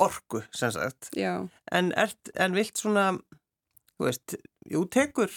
orgu, 0.08 0.42
sem 0.58 0.74
sagt. 0.74 1.12
Já. 1.18 1.32
En, 1.70 1.92
ert, 2.02 2.34
en 2.34 2.58
vilt 2.58 2.82
svona, 2.82 3.06
þú 3.94 4.08
veist, 4.08 4.36
jú, 4.74 4.82
tekur, 4.90 5.30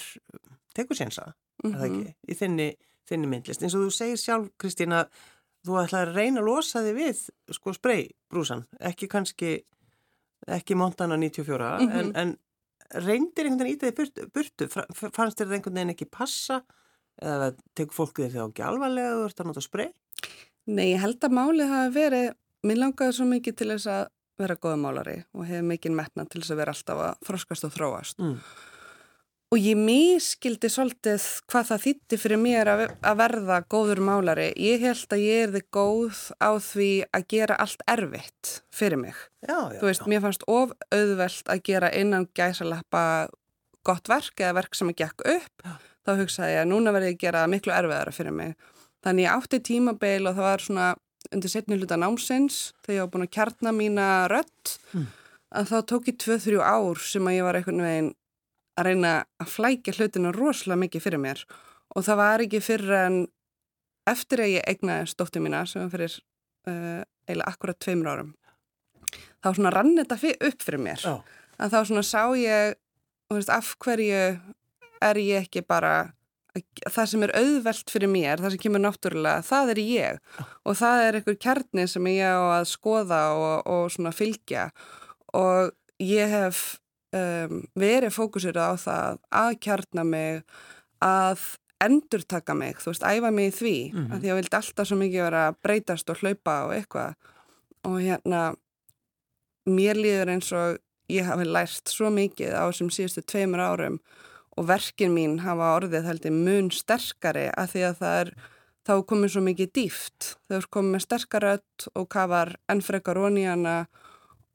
tekur 0.78 1.00
sénsa, 1.00 1.26
mm 1.28 1.72
-hmm. 1.72 1.74
er 1.74 1.80
það 1.80 1.90
Mhm. 1.90 2.02
ekki, 2.02 2.16
í 2.28 2.38
þinni, 2.42 2.70
þinni 3.10 3.28
myndlist. 3.32 3.64
En 3.64 3.70
svo 3.70 3.86
þú 3.86 3.92
segir 3.92 4.18
sjálf, 4.22 4.50
Kristína, 4.58 5.08
þú 5.66 5.82
ætlaði 5.84 6.08
að 6.08 6.16
reyna 6.16 6.42
að 6.42 6.48
losa 6.48 6.84
þig 6.86 6.96
við, 6.96 7.30
sko, 7.52 7.74
spreybrúsan, 7.74 8.66
ekki 8.80 9.08
kannski 9.08 9.64
ekki 10.48 10.76
Montana 10.76 11.18
94 11.18 11.80
mm 11.80 11.90
-hmm. 11.90 12.00
en, 12.00 12.16
en 12.16 12.38
reyndir 13.04 13.46
einhvern 13.46 13.68
veginn 13.68 13.78
í 13.78 13.84
það 13.84 13.96
burtu, 13.96 14.28
burtu 14.34 14.68
fannst 15.12 15.40
þér 15.42 15.58
einhvern 15.58 15.76
veginn 15.76 15.96
ekki 15.96 16.06
passa 16.06 16.62
eða 17.22 17.56
tekur 17.76 17.96
fólk 17.96 18.22
þér 18.22 18.36
þá 18.36 18.44
ekki 18.50 18.64
alvarlega 18.64 19.16
þú 19.16 19.26
ert 19.26 19.42
að 19.42 19.50
nota 19.50 19.62
sprey? 19.62 19.90
Nei, 20.68 20.92
ég 20.94 21.02
held 21.02 21.24
að 21.24 21.36
málið 21.40 21.74
hafi 21.74 21.94
verið 21.96 22.30
mér 22.68 22.78
langaði 22.78 23.18
svo 23.18 23.26
mikið 23.26 23.56
til 23.56 23.70
þess 23.74 23.88
að 23.88 24.08
vera 24.38 24.56
góða 24.56 24.78
málari 24.78 25.18
og 25.34 25.46
hefur 25.50 25.68
mikið 25.72 25.92
metna 25.98 26.26
til 26.26 26.42
þess 26.42 26.54
að 26.54 26.62
vera 26.62 26.74
alltaf 26.76 27.04
að 27.08 27.28
þroskast 27.28 27.68
og 27.68 27.74
þróast 27.74 28.20
mm. 28.20 28.38
Og 29.48 29.62
ég 29.64 29.78
mískildi 29.80 30.68
svolítið 30.72 31.24
hvað 31.48 31.68
það 31.70 31.84
þýtti 31.86 32.18
fyrir 32.20 32.40
mér 32.42 32.68
að, 32.72 32.82
að 33.00 33.20
verða 33.22 33.58
góður 33.72 34.02
málari. 34.04 34.48
Ég 34.60 34.82
held 34.84 35.14
að 35.16 35.24
ég 35.24 35.44
erði 35.48 35.62
góð 35.72 36.20
á 36.44 36.50
því 36.60 36.90
að 37.16 37.28
gera 37.32 37.56
allt 37.64 37.86
erfitt 37.88 38.52
fyrir 38.76 39.00
mig. 39.00 39.16
Já, 39.48 39.56
já, 39.72 39.80
þú 39.80 39.88
veist, 39.88 40.04
já. 40.04 40.10
mér 40.12 40.24
fannst 40.26 40.44
of 40.52 40.74
auðvelt 40.92 41.52
að 41.54 41.64
gera 41.70 41.92
innan 41.96 42.28
gæsalappa 42.36 43.04
gott 43.88 44.12
verk 44.12 44.44
eða 44.44 44.58
verk 44.60 44.76
sem 44.76 44.92
að 44.92 45.00
gekk 45.06 45.24
upp. 45.38 45.68
Þá 46.04 46.12
hugsaði 46.22 46.54
ég 46.58 46.62
að 46.66 46.72
núna 46.74 46.92
verði 46.96 47.14
ég 47.14 47.18
að 47.18 47.24
gera 47.24 47.46
miklu 47.52 47.76
erfiðara 47.76 48.16
fyrir 48.16 48.36
mig. 48.36 48.56
Þannig 49.08 49.28
ég 49.30 49.38
átti 49.38 49.62
tímabeil 49.72 50.28
og 50.28 50.36
það 50.36 50.48
var 50.50 50.64
svona 50.68 50.88
undir 51.32 51.52
setni 51.52 51.76
hluta 51.80 51.96
námsins 52.00 52.60
þegar 52.84 52.98
ég 52.98 53.04
var 53.06 53.12
búin 53.16 53.26
að 53.30 53.34
kjarna 53.40 53.74
mína 53.76 54.06
rött 54.32 54.78
Mm. 54.94 55.08
að 55.56 55.68
þá 55.72 55.78
tók 55.88 56.08
ég 56.12 56.16
2-3 56.24 56.60
ár 56.64 57.00
sem 57.00 57.28
að 57.28 57.36
ég 57.40 57.44
var 57.48 57.56
einhvern 57.60 57.84
veginn 57.84 58.10
að 58.78 58.92
reyna 58.92 59.14
að 59.42 59.54
flækja 59.56 59.96
hlutina 59.98 60.34
rosalega 60.36 60.84
mikið 60.86 61.06
fyrir 61.08 61.24
mér. 61.24 61.44
Og 61.96 62.06
það 62.06 62.20
var 62.22 62.44
ekki 62.46 62.64
fyrir 62.64 62.98
en 63.02 63.22
eftir 64.08 64.44
að 64.44 64.54
ég 64.58 64.68
egnaði 64.70 65.08
stóttu 65.12 65.42
mína 65.44 65.64
sem 65.68 65.84
var 65.84 65.94
fyrir 65.96 66.20
uh, 66.70 67.02
eiginlega 67.28 67.52
akkurat 67.52 67.80
tveimur 67.84 68.12
árum 68.14 68.36
þá 69.44 69.56
svona 69.56 69.74
rann 69.74 69.96
þetta 69.98 70.20
upp 70.50 70.66
fyrir 70.66 70.84
mér. 70.84 71.02
Já. 71.04 71.16
að 71.58 71.74
þá 71.74 71.80
svona 71.90 72.06
sá 72.06 72.22
ég 72.38 72.78
veist, 73.34 73.52
af 73.52 73.74
hverju 73.84 74.22
er 75.08 75.20
ég 75.22 75.46
ekki 75.46 75.64
bara 75.68 76.12
það 76.90 77.10
sem 77.12 77.24
er 77.28 77.34
auðvelt 77.38 77.92
fyrir 77.94 78.10
mér, 78.10 78.42
það 78.42 78.56
sem 78.56 78.62
kemur 78.64 78.82
náttúrulega, 78.82 79.46
það 79.46 79.74
er 79.74 79.82
ég. 79.84 80.22
Og 80.66 80.78
það 80.80 81.04
er 81.04 81.18
einhver 81.20 81.38
kjarni 81.38 81.86
sem 81.90 82.10
ég 82.10 82.34
á 82.34 82.42
að 82.58 82.70
skoða 82.72 83.22
og, 83.38 83.70
og 83.70 83.92
svona 83.94 84.14
fylgja. 84.16 84.72
Og 85.38 85.70
ég 86.02 86.34
hef 86.34 86.80
um, 87.16 87.64
verið 87.78 88.16
fókusir 88.16 88.58
á 88.60 88.76
það 88.80 89.22
að 89.32 89.56
kjarna 89.64 90.04
mig, 90.04 90.44
að 91.04 91.46
endur 91.84 92.24
taka 92.26 92.56
mig, 92.58 92.80
þú 92.82 92.92
veist, 92.92 93.06
æfa 93.06 93.32
mig 93.32 93.52
í 93.52 93.58
því, 93.58 93.78
mm. 93.94 93.98
-hmm. 93.98 94.14
að 94.14 94.20
því 94.20 94.28
að 94.28 94.32
ég 94.32 94.40
vildi 94.42 94.58
alltaf 94.58 94.88
svo 94.88 94.98
mikið 94.98 95.24
vera 95.28 95.48
að 95.48 95.58
breytast 95.64 96.10
og 96.10 96.18
hlaupa 96.22 96.56
og 96.66 96.74
eitthvað 96.74 97.14
og 97.88 98.02
hérna 98.02 98.42
mér 99.68 99.96
líður 100.00 100.32
eins 100.34 100.52
og 100.52 100.78
ég 101.12 101.28
hafi 101.28 101.46
lært 101.48 101.92
svo 101.92 102.10
mikið 102.12 102.56
á 102.56 102.64
þessum 102.68 102.92
síðustu 102.92 103.24
tveimur 103.24 103.64
árum 103.64 104.00
og 104.58 104.68
verkin 104.68 105.14
mín 105.14 105.40
hafa 105.44 105.76
orðið 105.78 106.08
heldur 106.10 106.36
mun 106.36 106.70
sterkari 106.74 107.48
að 107.54 107.74
því 107.74 107.84
að 107.88 108.00
það 108.02 108.22
er 108.22 108.32
þá 108.88 108.94
komið 109.12 109.34
svo 109.34 109.44
mikið 109.46 109.74
dýft 109.76 110.30
þau 110.48 110.70
komið 110.78 110.94
með 110.96 111.06
sterkarött 111.06 111.88
og 111.94 112.08
kafar 112.12 112.56
ennfrekar 112.72 113.20
oníana 113.20 113.78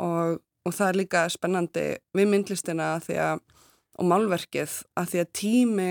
og, 0.03 0.41
og 0.65 0.75
það 0.75 0.89
er 0.89 1.01
líka 1.01 1.29
spennandi 1.33 1.87
við 2.15 2.31
myndlistina 2.31 2.95
að 2.97 3.41
og 4.01 4.09
málverkið 4.09 4.79
að 4.97 5.11
því 5.13 5.21
að 5.23 5.33
tími 5.37 5.91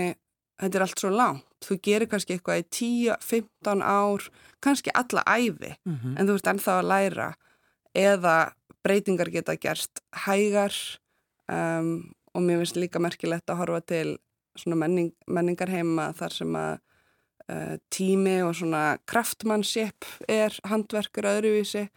þetta 0.62 0.78
er 0.78 0.84
allt 0.86 1.02
svo 1.02 1.10
langt, 1.12 1.46
þú 1.62 1.76
gerir 1.86 2.10
kannski 2.10 2.36
eitthvað 2.36 2.62
í 2.62 2.66
10-15 2.78 3.82
ár 3.82 4.26
kannski 4.62 4.94
alla 4.94 5.22
æfi 5.26 5.74
Mm 5.84 5.96
-hmm. 5.96 6.18
en 6.18 6.26
þú 6.26 6.34
ert 6.34 6.46
ennþá 6.46 6.72
að 6.78 6.88
læra 6.88 7.34
eða 7.94 8.52
breytingar 8.84 9.30
geta 9.30 9.56
gerst 9.56 10.00
hægar 10.26 10.74
um, 11.48 12.12
og 12.34 12.42
mér 12.42 12.58
finnst 12.58 12.76
líka 12.76 12.98
merkilegt 12.98 13.50
að 13.50 13.56
horfa 13.56 13.80
til 13.80 14.18
svona 14.56 14.76
menning, 14.76 15.12
menningarheima 15.26 16.12
þar 16.12 16.32
sem 16.32 16.56
að 16.56 16.78
uh, 17.50 17.76
tími 17.90 18.42
og 18.42 18.54
svona 18.54 18.98
kraftmannship 19.06 20.04
er 20.28 20.58
handverkur 20.64 21.24
öðruvísi 21.24 21.88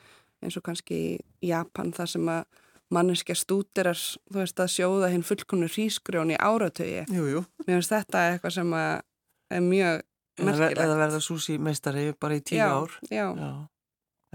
eins 0.44 0.58
og 0.58 0.64
kannski 0.64 1.20
í 1.42 1.48
Japan 1.48 1.94
þar 1.94 2.08
sem 2.08 2.30
að 2.30 2.44
manneskja 2.94 3.36
stútirar, 3.36 3.98
þú 4.30 4.38
veist, 4.42 4.60
að 4.62 4.70
sjóða 4.76 5.10
hinn 5.14 5.24
fullkomnu 5.26 5.68
hrísgrjón 5.72 6.34
í 6.36 6.38
áratögi. 6.38 7.06
Jú, 7.10 7.26
jú. 7.32 7.44
Mér 7.66 7.80
finnst 7.80 7.94
þetta 7.96 8.26
eitthvað 8.34 8.54
sem 8.60 8.74
er 8.78 9.62
mjög 9.66 10.02
merkilegt. 10.46 10.80
eða 10.86 10.98
verða 11.00 11.22
súsi 11.24 11.58
meistari 11.58 12.10
bara 12.20 12.36
í 12.38 12.42
tíu 12.46 12.60
já, 12.60 12.68
ár. 12.72 12.98
Já, 13.10 13.28
Já, 13.36 13.52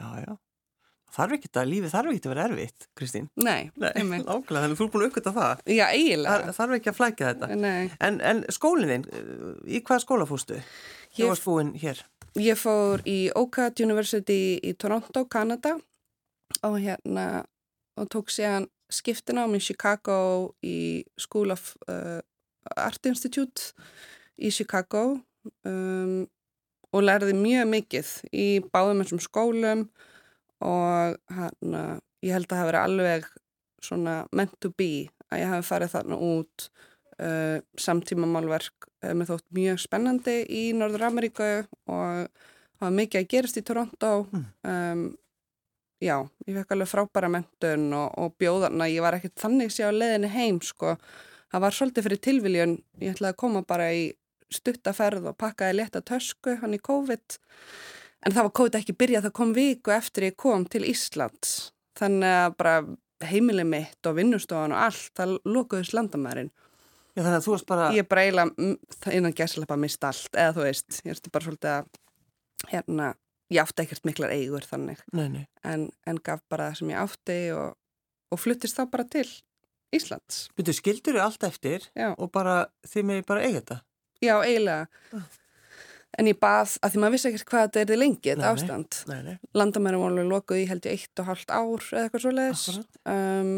já, 0.00 0.24
já. 0.26 0.36
Þarf 1.10 1.32
ekki 1.34 1.48
að, 1.58 1.66
lífið 1.66 1.90
þarf 1.90 2.10
ekki 2.14 2.28
að 2.28 2.30
vera 2.30 2.42
erfitt, 2.46 2.84
Kristín. 2.94 3.24
nei, 3.34 3.70
Nei, 3.76 3.90
einmitt. 3.98 4.22
nákvæmlega, 4.28 4.60
þannig 4.62 4.76
að 4.76 4.78
þú 4.78 4.84
er 4.84 4.90
búin 4.92 5.02
að 5.02 5.08
aukvita 5.10 5.32
það. 5.34 5.62
Já, 5.66 5.86
eiginlega. 5.90 6.44
Það 6.46 6.58
þarf 6.60 6.74
ekki 6.76 6.90
að 6.92 6.96
flækja 7.00 7.30
þetta. 7.32 7.48
Nei. 7.58 7.90
En, 8.06 8.20
en 8.30 8.42
skólininn, 8.54 9.06
í 9.66 9.80
hvað 9.82 10.04
skóla 10.04 10.26
fórstu? 10.30 10.60
Þú 11.16 11.30
varst 11.32 11.44
búinn 11.48 11.72
hér. 11.82 12.04
Ég 12.38 12.60
fór 12.62 13.02
í 13.10 13.16
Oak 13.34 13.58
University 13.82 14.38
í 14.62 14.72
Toronto, 14.78 15.24
Kanada 15.26 15.74
og 16.62 16.78
hérna 16.78 17.42
og 18.00 18.10
tók 18.12 18.32
síðan 18.32 18.68
skiptinám 18.90 19.54
í 19.54 19.62
Chicago 19.62 20.18
í 20.66 21.04
School 21.20 21.54
of 21.54 21.74
uh, 21.86 22.18
Art 22.76 23.06
Institute 23.06 23.72
í 24.40 24.50
Chicago 24.54 25.20
um, 25.68 26.24
og 26.90 27.04
lærði 27.04 27.36
mjög 27.38 27.68
mikið 27.70 28.12
í 28.34 28.48
báðum 28.72 29.04
þessum 29.04 29.22
skólum 29.22 29.86
og 30.60 31.16
hann, 31.32 31.76
ég 32.24 32.34
held 32.34 32.50
að 32.50 32.58
það 32.58 32.68
verið 32.70 32.82
alveg 32.82 33.28
svona 33.84 34.16
meant 34.36 34.56
to 34.60 34.72
be 34.76 35.08
að 35.30 35.44
ég 35.44 35.52
hafi 35.52 35.68
farið 35.70 35.94
þarna 35.94 36.18
út 36.26 36.66
uh, 37.22 37.58
samtíma 37.80 38.28
málverk 38.28 38.88
uh, 39.04 39.14
með 39.14 39.34
þótt 39.34 39.46
mjög 39.56 39.82
spennandi 39.84 40.36
í 40.50 40.64
Norður 40.76 41.06
Ameríku 41.08 41.50
og 41.88 42.26
það 42.80 42.84
var 42.84 42.96
mikið 42.96 43.22
að 43.22 43.30
gerast 43.34 43.60
í 43.60 43.64
Toronto 43.66 44.12
mm. 44.26 44.46
um, 44.72 45.04
já, 46.00 46.16
ég 46.48 46.56
fekk 46.56 46.74
alveg 46.74 46.90
frábæra 46.90 47.30
mentun 47.32 47.90
og, 47.96 48.14
og 48.20 48.36
bjóðarna, 48.40 48.88
ég 48.90 49.04
var 49.04 49.18
ekkert 49.18 49.38
þannig 49.40 49.74
sé 49.74 49.86
á 49.86 49.92
leðinni 49.92 50.30
heim 50.32 50.60
sko, 50.64 50.96
það 51.52 51.64
var 51.66 51.76
svolítið 51.76 52.08
fyrir 52.08 52.22
tilviljun, 52.26 52.76
ég 53.02 53.14
ætlaði 53.14 53.34
að 53.34 53.40
koma 53.44 53.64
bara 53.68 53.90
í 53.94 54.08
stuttaferð 54.50 55.30
og 55.30 55.38
pakkaði 55.38 55.78
leta 55.78 56.02
tösku 56.02 56.56
hann 56.62 56.74
í 56.74 56.82
COVID. 56.82 57.38
En 58.26 58.34
það 58.34 58.46
var 58.46 58.56
COVID 58.58 58.80
ekki 58.80 58.96
byrjað, 59.00 59.28
það 59.28 59.36
kom 59.38 59.52
viku 59.56 59.94
eftir 59.94 60.26
ég 60.28 60.40
kom 60.40 60.66
til 60.68 60.82
Íslands. 60.88 61.70
Þannig 62.00 62.34
að 62.40 62.56
bara 62.58 62.74
heimilið 63.30 63.68
mitt 63.68 64.08
og 64.08 64.16
vinnustofan 64.16 64.74
og 64.74 64.82
allt, 64.88 65.12
það 65.16 65.36
lókuðist 65.48 65.94
landamærin. 65.96 66.50
Já 67.16 67.24
þannig 67.24 67.38
að 67.40 67.46
þú 67.46 67.54
varst 67.54 67.68
bara 67.68 67.88
Ég 67.94 68.06
bara 68.08 68.22
eiginlega 68.26 69.16
innan 69.16 69.34
gæslepa 69.36 69.74
að 69.74 69.82
mista 69.82 70.10
allt 70.12 70.36
eða 70.38 70.54
þú 70.56 70.66
veist, 70.66 71.00
ég 71.04 71.14
erstu 71.14 71.32
bara 71.34 71.46
svolítið 71.46 71.72
að 71.72 71.88
hérna, 72.70 73.08
ég 73.50 73.62
átti 73.62 73.84
ekkert 73.84 74.08
miklar 74.08 74.32
eigur 74.34 74.66
þannig 74.66 75.02
nei, 75.12 75.28
nei. 75.28 75.44
En, 75.66 75.88
en 76.06 76.22
gaf 76.24 76.42
bara 76.50 76.70
það 76.70 76.80
sem 76.80 76.94
ég 76.94 77.04
átti 77.04 77.38
og, 77.56 77.78
og 78.30 78.40
fluttist 78.40 78.78
þá 78.78 78.84
bara 78.92 79.06
til 79.10 79.28
Íslands 79.94 80.44
Þú 80.54 80.74
skildur 80.76 81.18
þau 81.18 81.24
allt 81.26 81.46
eftir 81.48 81.86
Já. 81.98 82.12
og 82.14 82.30
bara 82.34 82.64
þið 82.86 83.08
með 83.10 83.24
bara 83.26 83.46
eiga 83.46 83.62
þetta 83.62 83.80
Já, 84.20 84.36
eiginlega. 84.44 84.88
Ah. 85.16 85.28
En 86.18 86.28
ég 86.28 86.36
bað, 86.42 86.74
að 86.82 86.92
því 86.92 87.00
maður 87.00 87.14
vissi 87.14 87.28
ekkert 87.30 87.48
hvað 87.48 87.62
þetta 87.66 87.80
er 87.80 87.88
því 87.88 87.96
lengi, 87.96 88.30
þetta 88.32 88.48
ástand. 88.50 88.96
Var 89.08 89.98
alveg 90.10 90.26
lokuð 90.28 90.60
í 90.60 90.64
held 90.68 90.88
ég 90.88 90.96
eitt 90.98 91.22
og 91.22 91.28
halvt 91.30 91.54
ár 91.54 91.86
eða 91.86 92.02
eitthvað 92.02 92.24
svo 92.24 92.32
leiðis. 92.34 92.64
Um, 93.08 93.52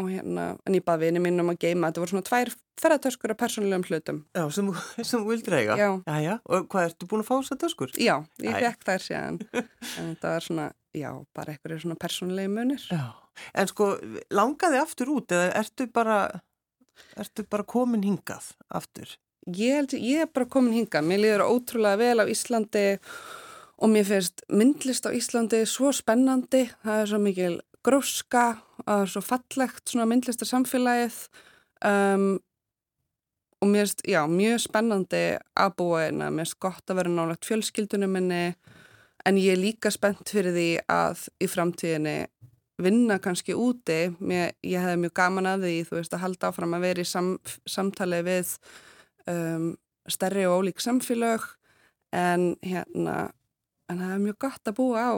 og 0.00 0.10
hérna, 0.10 0.46
en 0.66 0.76
ég 0.76 0.84
bað 0.86 1.04
vini 1.04 1.22
mín 1.22 1.42
um 1.42 1.52
að 1.52 1.60
geima, 1.64 1.90
þetta 1.90 2.02
voru 2.02 2.12
svona 2.14 2.28
tvær 2.28 2.52
ferðartöskur 2.82 3.34
af 3.34 3.40
persónulegum 3.40 3.86
hlutum. 3.88 4.22
Já, 4.34 4.44
sem, 4.56 4.70
sem 5.08 5.18
þú 5.18 5.32
vildir 5.32 5.58
eiga? 5.60 5.76
Já. 5.80 5.90
Já, 6.06 6.16
já. 6.24 6.32
Og 6.44 6.70
hvað, 6.72 6.88
ertu 6.90 7.10
búin 7.10 7.24
að 7.24 7.28
fá 7.30 7.34
þessar 7.36 7.60
töskur? 7.64 7.92
Já, 8.00 8.14
ég 8.42 8.62
fekk 8.66 8.88
þær 8.88 9.04
séðan. 9.08 9.42
en 9.98 10.08
þetta 10.12 10.32
var 10.36 10.48
svona, 10.48 10.70
já, 10.96 11.10
bara 11.36 11.54
eitthvað 11.54 11.84
svona 11.84 12.00
persónulegi 12.06 12.54
munir. 12.54 12.88
Já, 12.90 13.04
en 13.54 13.70
sko, 13.70 13.92
langaði 14.34 14.82
aftur 14.82 15.14
út 15.14 15.36
eða 15.36 15.52
ertu 15.62 15.86
bara, 15.94 16.22
ertu 17.18 17.46
bara 17.50 17.66
komin 17.76 18.06
hingað 18.06 18.54
aftur? 18.74 19.14
ég 19.52 19.76
held 19.78 19.94
ég 19.98 20.24
er 20.24 20.30
bara 20.32 20.48
komin 20.48 20.74
hinga, 20.74 21.02
mér 21.04 21.22
líður 21.22 21.46
ótrúlega 21.48 22.00
vel 22.00 22.24
á 22.24 22.30
Íslandi 22.30 22.86
og 23.76 23.90
mér 23.92 24.06
finnst 24.08 24.44
myndlist 24.48 25.06
á 25.08 25.10
Íslandi 25.12 25.64
svo 25.68 25.92
spennandi, 25.92 26.66
það 26.84 27.02
er 27.02 27.10
svo 27.10 27.20
mikil 27.20 27.56
gróska, 27.84 28.44
er 28.88 29.10
svo 29.10 29.22
fallegt 29.24 29.90
svona 29.90 30.06
myndlistar 30.08 30.48
samfélagið 30.48 31.18
um, 31.84 32.28
og 33.64 33.70
mér 33.70 33.84
finnst, 33.86 34.04
já, 34.08 34.20
mjög 34.28 34.62
spennandi 34.66 35.24
að 35.56 35.76
búa 35.78 36.06
einna, 36.06 36.30
mér 36.30 36.44
finnst 36.44 36.60
gott 36.62 36.90
að 36.90 37.00
vera 37.00 37.12
nálagt 37.12 37.48
fjölskyldunum 37.48 38.16
minni 38.16 38.42
en 39.24 39.40
ég 39.40 39.54
er 39.54 39.60
líka 39.60 39.92
spennt 39.92 40.28
fyrir 40.28 40.52
því 40.56 40.68
að 40.92 41.26
í 41.40 41.48
framtíðinni 41.48 42.18
vinna 42.82 43.20
kannski 43.22 43.54
úti, 43.54 44.10
mér, 44.18 44.56
ég 44.66 44.82
hefði 44.82 45.04
mjög 45.04 45.14
gaman 45.16 45.48
að 45.48 45.68
því, 45.68 45.76
þú 45.88 45.98
veist, 46.00 46.16
að 46.16 46.24
halda 46.24 46.50
áfram 46.50 46.74
að 46.76 46.88
vera 46.88 47.04
í 47.04 47.08
sam, 47.08 47.30
samtali 47.70 48.20
við 48.26 48.56
um, 49.30 49.68
stærri 50.10 50.48
og 50.48 50.64
ólík 50.64 50.82
samfélög 50.82 51.46
en 52.14 52.54
hérna 52.64 53.30
en 53.90 54.00
það 54.00 54.12
er 54.14 54.24
mjög 54.24 54.40
gott 54.46 54.70
að 54.70 54.76
búa 54.78 55.04
á 55.04 55.12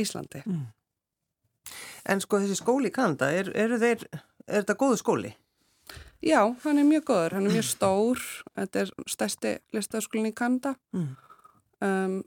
Íslandi 0.00 0.42
mm. 0.44 0.62
En 2.08 2.22
sko 2.22 2.40
þessi 2.42 2.58
skóli 2.58 2.90
í 2.90 2.94
Kanada, 2.94 3.30
er, 3.32 3.52
er, 3.54 3.76
þeir, 3.80 4.06
er 4.46 4.62
þetta 4.62 4.78
góðu 4.80 5.00
skóli? 5.00 5.32
Já, 6.20 6.42
hann 6.64 6.78
er 6.80 6.88
mjög 6.88 7.06
góður, 7.12 7.38
hann 7.38 7.48
er 7.48 7.56
mjög 7.56 7.68
stór. 7.74 8.26
Þetta 8.58 8.84
er 8.84 8.92
stærsti 9.08 9.56
listaskólin 9.76 10.30
í 10.32 10.36
Kanada. 10.36 10.76
Mm. 10.96 11.16
um, 11.86 12.20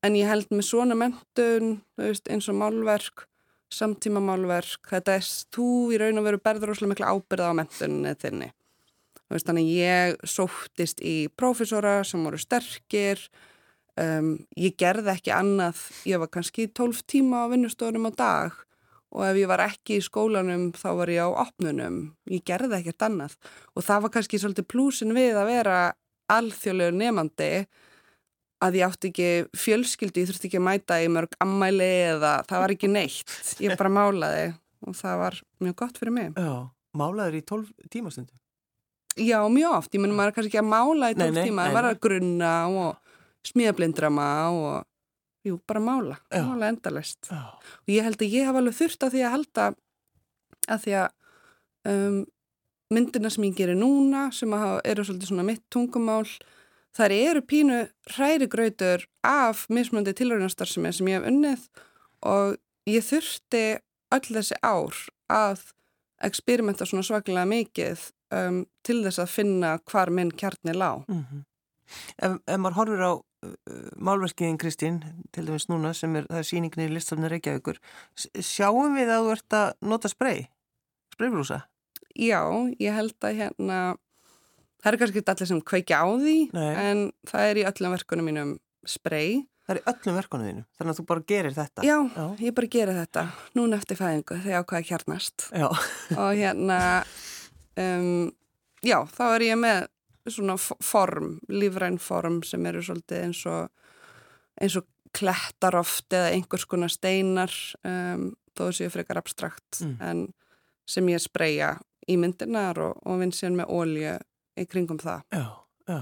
en 0.00 0.14
ég 0.16 0.30
held 0.30 0.48
með 0.48 0.64
svona 0.64 0.96
mentun 0.96 1.74
veist, 2.00 2.24
eins 2.32 2.46
og 2.48 2.56
málverk 2.56 3.26
samtíma 3.70 4.20
málverk, 4.22 4.88
þetta 4.90 5.18
er 5.18 5.26
þú 5.54 5.68
í 5.94 6.00
raun 6.00 6.18
og 6.20 6.26
veru 6.26 6.40
berður 6.42 6.72
óslega 6.74 6.92
miklu 6.92 7.10
ábyrða 7.10 7.52
á 7.54 7.58
mentunni 7.60 8.14
þinni. 8.18 8.50
Veist, 9.30 9.46
þannig 9.46 9.68
ég 9.76 10.24
sóttist 10.26 11.02
í 11.06 11.30
prófessora 11.38 12.00
sem 12.06 12.24
voru 12.26 12.40
sterkir, 12.40 13.22
um, 14.00 14.34
ég 14.58 14.74
gerði 14.80 15.14
ekki 15.14 15.34
annað, 15.34 15.84
ég 16.10 16.22
var 16.22 16.32
kannski 16.34 16.66
12 16.66 17.04
tíma 17.06 17.46
á 17.46 17.50
vinnustofunum 17.52 18.10
á 18.10 18.12
dag 18.18 18.58
og 19.10 19.26
ef 19.26 19.38
ég 19.40 19.50
var 19.50 19.64
ekki 19.64 19.98
í 19.98 20.04
skólanum 20.04 20.70
þá 20.76 20.88
var 21.00 21.12
ég 21.12 21.26
á 21.26 21.28
opnunum, 21.44 22.00
ég 22.30 22.44
gerði 22.46 22.78
ekkert 22.78 23.06
annað 23.08 23.36
og 23.74 23.86
það 23.86 24.04
var 24.06 24.14
kannski 24.16 24.40
svolítið 24.42 24.68
plúsin 24.70 25.14
við 25.16 25.38
að 25.40 25.50
vera 25.50 25.78
alþjóðlegur 26.30 26.98
nefandi 27.00 27.52
að 28.60 28.76
ég 28.76 28.86
átti 28.86 29.10
ekki 29.10 29.28
fjölskyldi, 29.56 30.22
ég 30.22 30.30
þurfti 30.30 30.50
ekki 30.50 30.60
að 30.60 30.66
mæta 30.66 30.98
í 31.00 31.08
mörg 31.12 31.36
ammæli 31.42 31.90
eða 32.10 32.34
það 32.48 32.64
var 32.64 32.74
ekki 32.74 32.90
neitt, 32.92 33.38
ég 33.64 33.78
bara 33.80 33.92
málaði 33.92 34.50
og 34.86 34.96
það 34.96 35.22
var 35.24 35.40
mjög 35.64 35.78
gott 35.80 36.00
fyrir 36.00 36.16
mig. 36.16 36.36
Já, 36.36 36.68
málaður 36.96 37.38
í 37.40 37.42
12 37.48 37.90
tímastundu? 37.92 38.36
Já, 39.18 39.40
mjög 39.50 39.74
oft. 39.74 39.94
Ég 39.94 40.02
menn 40.04 40.14
maður 40.16 40.36
kannski 40.36 40.52
ekki 40.52 40.62
að 40.62 40.70
mála 40.70 41.10
í 41.10 41.16
tólf 41.18 41.40
tíma, 41.40 41.66
það 41.66 41.76
var 41.76 41.88
að 41.88 42.00
grunna 42.04 42.52
og 42.70 43.16
smíðablindrama 43.50 44.28
og 44.52 44.86
jú, 45.46 45.60
bara 45.66 45.80
mála, 45.80 46.18
Já. 46.30 46.42
mála 46.44 46.68
endalist. 46.68 47.30
Já. 47.30 47.56
Og 47.56 47.88
ég 47.88 48.04
held 48.04 48.20
að 48.20 48.34
ég 48.34 48.46
hafa 48.48 48.58
alveg 48.58 48.76
þurft 48.76 49.06
að 49.06 49.14
því 49.14 49.24
að 49.24 49.34
halda 49.36 49.66
að 50.70 50.84
því 50.84 50.94
að 51.00 51.08
um, 51.90 52.18
myndina 52.90 53.30
sem 53.30 53.46
ég 53.48 53.58
gerir 53.58 53.78
núna, 53.78 54.28
sem 54.34 54.52
eru 54.52 55.04
svolítið 55.06 55.30
svona 55.30 55.46
mitt 55.46 55.62
tungumál, 55.72 56.26
þar 56.96 57.14
eru 57.14 57.42
pínu 57.46 57.82
hrærigrautur 58.10 59.06
af 59.26 59.66
mismöndi 59.70 60.14
tilhörinarstarfsemi 60.18 60.92
sem 60.92 61.10
ég 61.10 61.20
hef 61.20 61.28
unnið 61.30 61.68
og 62.26 62.56
ég 62.90 63.06
þurfti 63.06 63.64
öll 64.10 64.26
þessi 64.26 64.58
ár 64.66 64.96
að 65.30 65.62
eksperimenta 66.26 66.86
svona 66.88 67.06
svaklega 67.06 67.46
mikið 67.48 68.02
um, 68.34 68.64
til 68.84 69.00
þess 69.06 69.22
að 69.22 69.34
finna 69.36 69.76
hvar 69.88 70.10
minn 70.12 70.32
kjarni 70.34 70.74
lág. 70.74 71.06
Mm 71.08 71.22
-hmm. 71.22 71.44
ef, 72.18 72.32
ef 72.46 72.58
maður 72.58 72.78
horfur 72.80 73.06
á 73.06 73.12
málverkiðin 74.00 74.58
Kristín, 74.60 75.00
til 75.32 75.46
dæmis 75.48 75.68
núna 75.70 75.92
sem 75.96 76.12
er, 76.20 76.26
er 76.28 76.44
síningin 76.46 76.84
í 76.86 76.90
listafni 76.92 77.30
Reykjavíkur, 77.30 77.78
sjáum 78.36 78.96
við 78.98 79.12
að 79.14 79.26
þú 79.26 79.34
ert 79.36 79.56
að 79.56 79.68
nota 79.92 80.10
sprey, 80.12 80.42
spreybrúsa? 81.14 81.62
Já, 82.18 82.42
ég 82.82 82.96
held 82.96 83.16
að 83.24 83.38
hérna, 83.38 83.78
það 84.82 84.90
er 84.92 84.98
kannski 85.02 85.22
allir 85.32 85.50
sem 85.52 85.62
kveikja 85.72 86.02
á 86.04 86.08
því, 86.20 86.34
Nei. 86.56 86.72
en 86.84 87.04
það 87.30 87.46
er 87.46 87.60
í 87.62 87.64
öllum 87.70 87.96
verkunum 87.96 88.28
mínum 88.28 88.52
sprey. 88.88 89.38
Það 89.64 89.76
er 89.76 89.80
í 89.80 89.86
öllum 89.92 90.18
verkunum 90.18 90.48
þínu, 90.50 90.64
þannig 90.76 90.92
að 90.92 91.00
þú 91.00 91.06
bara 91.12 91.24
gerir 91.32 91.56
þetta. 91.56 91.86
Já, 91.86 91.96
Já. 92.16 92.26
ég 92.42 92.56
bara 92.58 92.70
gerir 92.76 92.98
þetta, 92.98 93.24
núna 93.56 93.78
eftir 93.80 94.00
fæðingu, 94.00 94.40
þegar 94.44 94.64
ákvæði 94.66 94.88
kjarnast. 94.90 95.46
Já. 95.54 95.68
Og 96.18 96.30
hérna 96.36 96.78
um, 97.78 98.28
já, 98.84 98.98
þá 99.16 99.24
er 99.30 99.46
ég 99.46 99.60
með 99.60 99.88
svona 100.28 100.56
form, 100.58 101.38
lífræn 101.48 101.98
form 102.02 102.42
sem 102.46 102.66
eru 102.68 102.82
svolítið 102.84 103.24
eins 103.24 103.44
og 103.48 103.70
eins 104.60 104.76
og 104.76 104.88
klettar 105.16 105.78
oft 105.78 106.12
eða 106.14 106.30
einhvers 106.34 106.66
konar 106.70 106.92
steinar 106.92 107.54
um, 107.86 108.30
þó 108.56 108.68
er 108.70 108.92
frekar 108.92 109.20
abstrakt 109.20 109.80
mm. 109.82 109.96
en 110.04 110.26
sem 110.90 111.06
ég 111.10 111.22
spreja 111.22 111.74
í 112.10 112.16
myndinar 112.20 112.78
og, 112.82 112.98
og 113.06 113.20
vinn 113.22 113.34
sér 113.34 113.54
með 113.54 113.70
ólju 113.74 114.16
í 114.60 114.66
kringum 114.68 114.98
það. 115.00 115.22
Já, 115.34 115.46
já. 115.90 116.00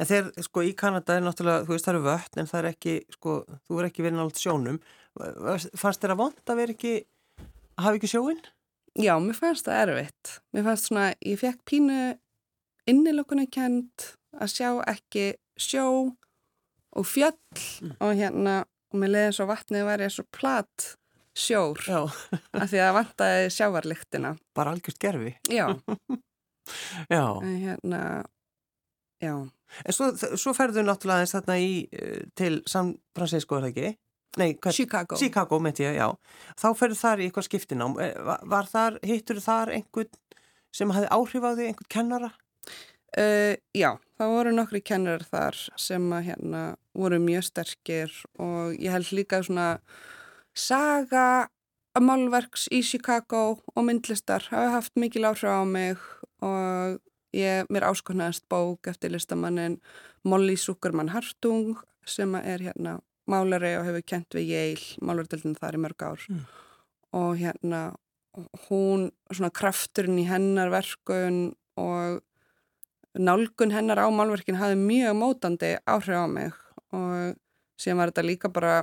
En 0.00 0.08
þegar, 0.08 0.30
sko, 0.46 0.62
í 0.64 0.72
Kanada 0.78 1.16
er 1.18 1.24
náttúrulega, 1.24 1.66
þú 1.66 1.74
veist, 1.74 1.86
það 1.86 1.94
eru 1.94 2.04
vött, 2.06 2.38
en 2.40 2.48
það 2.48 2.58
er 2.58 2.68
ekki, 2.70 2.94
sko, 3.12 3.34
þú 3.68 3.80
er 3.80 3.88
ekki 3.90 4.04
verið 4.06 4.16
náttúrulega 4.16 4.42
sjónum. 4.42 4.78
Fannst 5.76 6.04
þér 6.04 6.14
að 6.14 6.22
vond 6.22 6.52
að 6.52 6.60
vera 6.62 6.74
ekki, 6.76 6.94
að 7.76 7.86
hafa 7.86 8.00
ekki 8.00 8.10
sjóin? 8.12 8.40
Já, 8.96 9.12
mér 9.20 9.36
fannst 9.36 9.68
það 9.68 9.82
erfitt. 9.82 10.32
Mér 10.56 10.66
fannst 10.70 10.88
svona, 10.88 11.10
ég 11.20 11.40
fekk 11.42 11.60
pínu 11.68 11.98
innilökunni 12.90 13.48
kent 13.52 14.12
að 14.36 14.52
sjá 14.52 14.70
ekki 14.88 15.32
sjó 15.58 15.88
og 16.96 17.08
fjöll 17.08 17.36
mm. 17.82 17.96
og 18.00 18.14
hérna, 18.16 18.60
og 18.92 19.00
mér 19.00 19.12
leiði 19.12 19.34
svo 19.36 19.48
vatnið 19.50 19.82
að 19.82 19.90
vera 19.90 20.12
svo 20.12 20.24
platt 20.34 20.92
sjór 21.36 21.82
af 22.60 22.70
því 22.70 22.80
að 22.82 22.94
vantaði 22.96 23.50
sjávarlyktina. 23.52 24.32
Bara 24.56 24.72
algjörst 24.72 25.02
gerfi? 25.02 25.34
Já. 25.52 25.68
já. 27.16 27.24
Hérna, 27.44 28.00
já. 29.20 29.34
En 29.84 29.92
svo, 29.92 30.12
svo 30.16 30.54
ferðu 30.56 30.84
náttúrulega 30.86 31.26
þess 31.26 31.36
þarna 31.36 31.58
í, 31.60 31.70
eh, 31.92 32.24
til 32.38 32.60
San 32.70 32.94
Francisco, 33.16 33.58
er 33.58 33.66
það 33.66 33.72
ekki? 33.72 33.92
Nei, 34.36 34.50
hvern, 34.52 34.76
Chicago. 34.76 35.16
Chicago, 35.16 35.58
ég, 35.80 35.96
já. 35.96 36.08
Þá 36.60 36.68
ferður 36.76 37.00
þar 37.00 37.20
í 37.20 37.28
eitthvað 37.28 37.48
skiptinám. 37.48 37.98
Eh, 38.04 38.16
var, 38.52 38.68
þar, 38.70 38.98
hittur 39.04 39.40
þar 39.42 39.72
einhvern 39.76 40.40
sem 40.76 40.92
hafði 40.92 41.12
áhrif 41.16 41.46
á 41.48 41.50
því, 41.56 41.68
einhvern 41.70 41.92
kennara? 41.92 42.30
Uh, 43.16 43.56
já, 43.72 43.94
það 44.18 44.32
voru 44.34 44.52
nokkri 44.52 44.82
kennar 44.84 45.22
þar 45.24 45.56
sem 45.80 46.04
að 46.12 46.26
hérna 46.30 46.62
voru 46.96 47.20
mjög 47.22 47.46
sterkir 47.46 48.12
og 48.42 48.74
ég 48.76 48.92
held 48.92 49.12
líka 49.16 49.40
svona 49.46 49.78
saga 50.56 51.48
málverks 51.96 52.66
í 52.74 52.82
Chicago 52.84 53.62
og 53.72 53.86
myndlistar 53.86 54.44
hafa 54.50 54.74
haft 54.74 55.00
mikil 55.00 55.24
áhrif 55.30 55.48
á 55.48 55.64
mig 55.64 56.02
og 56.44 56.98
ég 57.36 57.70
mér 57.72 57.88
áskotnaðist 57.88 58.44
bók 58.52 58.90
eftir 58.90 59.14
listamannin 59.14 59.78
Molly 60.24 60.56
Zuckerman 60.60 61.14
Hartung 61.14 61.78
sem 62.04 62.34
er 62.42 62.68
hérna 62.68 62.98
málari 63.30 63.74
og 63.78 63.86
hefur 63.88 64.04
kent 64.06 64.36
við 64.36 64.52
Yale, 64.52 64.86
málverðildin 65.02 65.56
þar 65.58 65.78
í 65.78 65.82
mörg 65.82 66.04
ár 66.06 66.26
mm. 66.28 66.44
og 67.16 67.32
hérna 67.40 67.82
hún, 68.68 69.10
svona 69.32 69.52
krafturinn 69.54 70.20
í 70.20 70.28
hennar 70.28 70.70
verkun 70.74 71.54
og 71.80 72.20
nálgun 73.18 73.74
hennar 73.74 74.00
á 74.02 74.06
málverkin 74.12 74.58
hafi 74.60 74.76
mjög 74.78 75.16
mótandi 75.16 75.74
áhrif 75.86 76.20
á 76.20 76.26
mig 76.28 76.52
og 76.94 77.34
síðan 77.80 78.00
var 78.00 78.12
þetta 78.12 78.26
líka 78.26 78.52
bara 78.52 78.76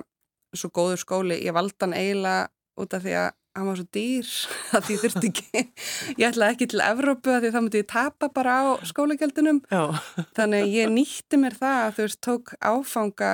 svo 0.54 0.70
góður 0.70 1.02
skóli, 1.02 1.40
ég 1.42 1.56
valdi 1.56 1.82
hann 1.82 1.96
eiginlega 1.98 2.50
út 2.78 2.94
af 2.94 3.04
því 3.06 3.16
að 3.18 3.32
hann 3.54 3.70
var 3.70 3.80
svo 3.80 3.88
dýr 3.94 4.30
að 4.78 4.88
því 4.88 4.98
þurfti 5.04 5.32
ekki 5.32 5.64
ég 6.18 6.28
ætlaði 6.30 6.56
ekki 6.56 6.70
til 6.74 6.84
Evrópu 6.86 7.34
að 7.34 7.46
því 7.46 7.54
það 7.54 7.66
myndi 7.66 7.82
ég 7.84 7.90
tapa 7.94 8.30
bara 8.34 8.58
á 8.58 8.64
skólagjaldunum 8.90 9.62
þannig 10.38 10.74
ég 10.74 10.94
nýtti 10.94 11.40
mér 11.42 11.58
það 11.60 11.80
að 11.84 11.96
þú 11.98 12.08
veist 12.08 12.22
tók 12.26 12.54
áfanga 12.60 13.34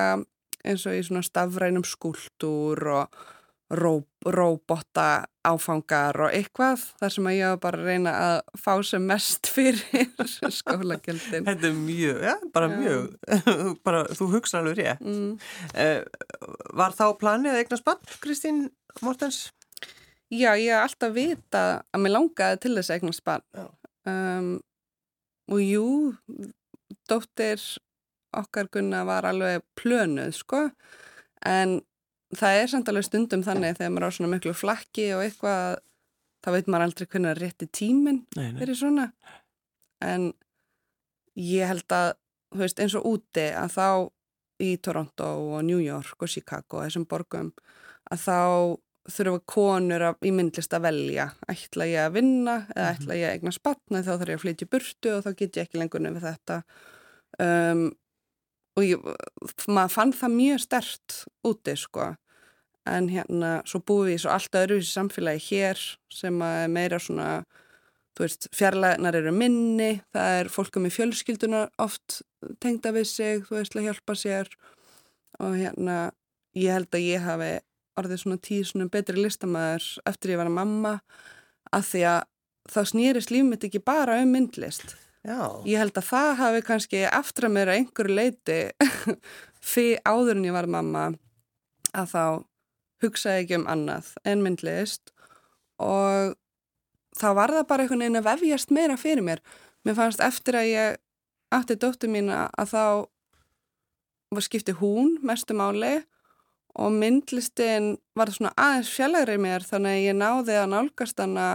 eins 0.60 0.84
og 0.88 0.96
í 0.96 1.04
svona 1.06 1.24
stafrænum 1.24 1.86
skúltúr 1.88 2.84
og 2.98 3.22
róbota 3.70 5.26
áfangar 5.46 6.18
og 6.24 6.34
eitthvað 6.34 6.82
þar 6.98 7.12
sem 7.14 7.28
að 7.30 7.36
ég 7.36 7.52
var 7.52 7.60
bara 7.62 7.78
að 7.78 7.86
reyna 7.86 8.14
að 8.18 8.38
fá 8.58 8.72
sem 8.86 9.04
mest 9.06 9.50
fyrir 9.54 10.50
skólagjöldin 10.56 11.46
Þetta 11.46 11.68
er 11.68 11.76
mjög, 11.78 12.24
já, 12.26 12.34
bara 12.54 12.70
já. 12.70 12.76
mjög 12.80 13.36
bara 13.86 14.02
þú 14.18 14.30
hugsa 14.34 14.60
alveg 14.60 14.80
rétt 14.80 15.04
mm. 15.06 15.30
uh, 15.84 16.00
Var 16.82 16.96
þá 16.98 17.04
planið 17.20 17.54
að 17.54 17.60
eigna 17.62 17.80
spann, 17.80 18.14
Kristín 18.24 18.64
Mortens? 19.04 19.42
Já, 20.30 20.54
ég 20.58 20.74
hef 20.74 20.88
alltaf 20.88 21.14
vita 21.14 21.62
að 21.90 22.02
mér 22.04 22.16
langaði 22.16 22.58
til 22.64 22.74
þess 22.76 22.90
að 22.90 22.98
eigna 22.98 23.14
spann 23.14 23.68
um, 24.10 24.50
og 25.50 25.62
jú 25.62 25.86
dóttir 27.10 27.62
okkar 28.34 28.70
gunna 28.70 29.02
var 29.06 29.26
alveg 29.26 29.64
plönuð, 29.78 30.34
sko 30.38 30.68
en 31.46 31.80
það 32.36 32.60
er 32.60 32.70
samt 32.70 32.90
alveg 32.90 33.06
stundum 33.06 33.44
þannig 33.46 33.78
þegar 33.78 33.94
maður 33.94 34.06
á 34.10 34.16
svona 34.16 34.32
miklu 34.34 34.54
flakki 34.56 35.06
og 35.16 35.24
eitthvað 35.24 35.80
þá 36.40 36.50
veit 36.54 36.70
maður 36.70 36.86
aldrei 36.86 37.06
hvernig 37.06 37.32
að 37.32 37.42
rétti 37.42 37.68
tíminn 37.80 38.22
fyrir 38.34 38.76
svona. 38.78 39.10
En 40.04 40.30
ég 41.36 41.68
held 41.68 41.96
að 41.96 42.14
veist 42.56 42.80
eins 42.82 42.96
og 42.98 43.06
úti 43.06 43.46
að 43.54 43.74
þá 43.76 43.88
í 44.60 44.70
Toronto 44.82 45.28
og 45.54 45.64
New 45.64 45.80
York 45.80 46.22
og 46.22 46.30
Chicago 46.30 46.80
og 46.80 46.86
þessum 46.86 47.06
borgum 47.08 47.52
að 48.10 48.24
þá 48.24 48.38
þurfa 49.10 49.40
konur 49.48 50.04
að, 50.10 50.18
í 50.28 50.32
myndlist 50.34 50.74
að 50.76 50.86
velja. 50.88 51.30
Ætla 51.50 51.86
ég 51.88 52.04
að 52.04 52.16
vinna 52.18 52.56
eða 52.74 52.84
mhm. 52.84 53.00
ætla 53.00 53.18
ég 53.18 53.28
að 53.28 53.38
egna 53.38 53.54
spatna 53.54 54.02
þá 54.04 54.12
þarf 54.12 54.32
ég 54.32 54.38
að 54.38 54.44
flytja 54.44 54.66
í 54.66 54.70
burtu 54.74 55.14
og 55.16 55.24
þá 55.24 55.30
get 55.32 55.58
ég 55.58 55.66
ekki 55.66 55.80
lengur 55.80 56.04
nefnir 56.04 56.26
þetta. 56.26 56.60
Um, 57.40 57.84
og 58.78 58.86
ég, 58.86 59.06
maður 59.68 59.94
fann 59.94 60.12
það 60.16 60.36
mjög 60.36 60.62
stert 60.64 61.16
úti 61.46 61.76
sko. 61.78 62.12
En 62.88 63.10
hérna 63.12 63.60
svo 63.68 63.82
við 63.86 64.14
í 64.14 64.20
svo 64.22 64.32
allt 64.34 64.56
öðru 64.56 64.80
í 64.80 64.86
samfélagi 64.86 65.42
hér 65.50 65.80
sem 66.12 66.38
að 66.42 66.62
meira 66.72 66.98
svona 67.02 67.30
þú 68.16 68.24
veist 68.24 68.48
fjarlægnar 68.56 69.18
eru 69.20 69.32
minni 69.32 69.90
það 70.14 70.38
er 70.38 70.50
fólkum 70.52 70.88
í 70.88 70.92
fjölskyldunar 70.94 71.70
oft 71.78 72.22
tengda 72.60 72.92
við 72.96 73.06
sig 73.10 73.44
þú 73.46 73.58
veist 73.58 73.76
að 73.76 73.88
hjálpa 73.88 74.16
sér. 74.18 74.50
Og 75.40 75.56
hérna 75.60 75.98
ég 76.56 76.74
held 76.74 76.90
að 76.94 77.06
ég 77.06 77.24
hafi 77.24 77.52
orðið 78.00 78.22
svona 78.22 78.40
tíu 78.42 78.64
svona 78.66 78.90
betri 78.92 79.20
listamæður 79.20 79.86
eftir 80.08 80.34
ég 80.34 80.40
var 80.40 80.50
að 80.50 80.58
mamma 80.58 80.96
að 81.74 81.86
því 81.90 82.02
að 82.14 82.20
þá 82.70 82.80
snýrist 82.92 83.32
lífmitt 83.32 83.66
ekki 83.66 83.82
bara 83.84 84.18
um 84.22 84.34
myndlist 84.34 84.96
Já. 85.26 85.60
Ég 85.68 85.76
held 85.76 85.98
að 86.00 86.06
það 86.08 86.30
hafi 86.38 86.60
kannski 86.64 87.00
aftur 87.04 87.48
að 87.50 87.56
mér 87.56 87.70
að 87.70 87.80
einhverju 87.80 88.16
leiti 88.16 88.60
fyrir 89.72 90.00
áður 90.08 90.38
en 90.38 90.46
ég 90.48 90.56
var 90.56 90.68
mamma 90.70 91.06
að 91.92 92.12
þá 92.14 92.24
hugsaði 93.04 93.44
ekki 93.44 93.58
um 93.58 93.66
annað 93.68 94.14
en 94.28 94.44
myndlist 94.44 95.12
og 95.80 96.36
þá 97.20 97.28
var 97.36 97.52
það 97.52 97.68
bara 97.68 97.84
einhvern 97.84 98.04
veginn 98.04 98.20
að 98.20 98.28
vefjast 98.30 98.72
meira 98.72 98.96
fyrir 99.00 99.24
mér. 99.26 99.42
Mér 99.84 99.96
fannst 99.98 100.24
eftir 100.24 100.56
að 100.56 100.70
ég 100.70 101.00
átti 101.52 101.76
dóttu 101.80 102.08
mín 102.08 102.30
að 102.32 102.72
þá 102.72 102.84
skipti 104.40 104.72
hún 104.78 105.18
mestu 105.26 105.56
máli 105.58 105.98
og 106.78 106.92
myndlistin 106.94 107.96
var 108.16 108.30
svona 108.30 108.52
aðeins 108.56 108.92
fjallagri 108.94 109.36
mér 109.42 109.64
þannig 109.66 109.96
að 109.96 110.04
ég 110.06 110.16
náði 110.16 110.56
að 110.60 110.70
nálgast 110.70 111.18
hana 111.20 111.48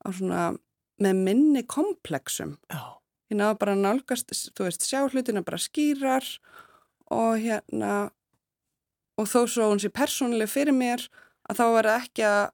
á 0.00 0.08
svona 0.08 0.42
með 1.02 1.22
minni 1.26 1.64
komplexum. 1.68 2.56
Já. 2.72 2.98
Ég 3.28 3.36
náðu 3.36 3.58
bara 3.60 3.74
að 3.76 3.82
nálgast, 3.84 4.32
þú 4.56 4.66
veist, 4.66 4.86
sjá 4.88 5.02
hlutina 5.04 5.44
bara 5.44 5.60
skýrar 5.60 6.24
og 7.12 7.40
hérna, 7.42 8.10
og 9.20 9.28
þó 9.28 9.40
svo 9.44 9.68
hún 9.72 9.82
sé 9.82 9.90
persónuleg 9.92 10.48
fyrir 10.48 10.76
mér 10.76 11.04
að 11.48 11.60
þá 11.60 11.64
var 11.74 11.88
það 11.90 12.06
ekki 12.06 12.24
að 12.28 12.44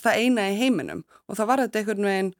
það 0.00 0.22
eina 0.24 0.46
í 0.48 0.56
heiminum 0.56 1.02
og 1.28 1.36
þá 1.36 1.42
var 1.50 1.62
þetta 1.64 1.80
einhvern 1.80 2.08
veginn 2.08 2.30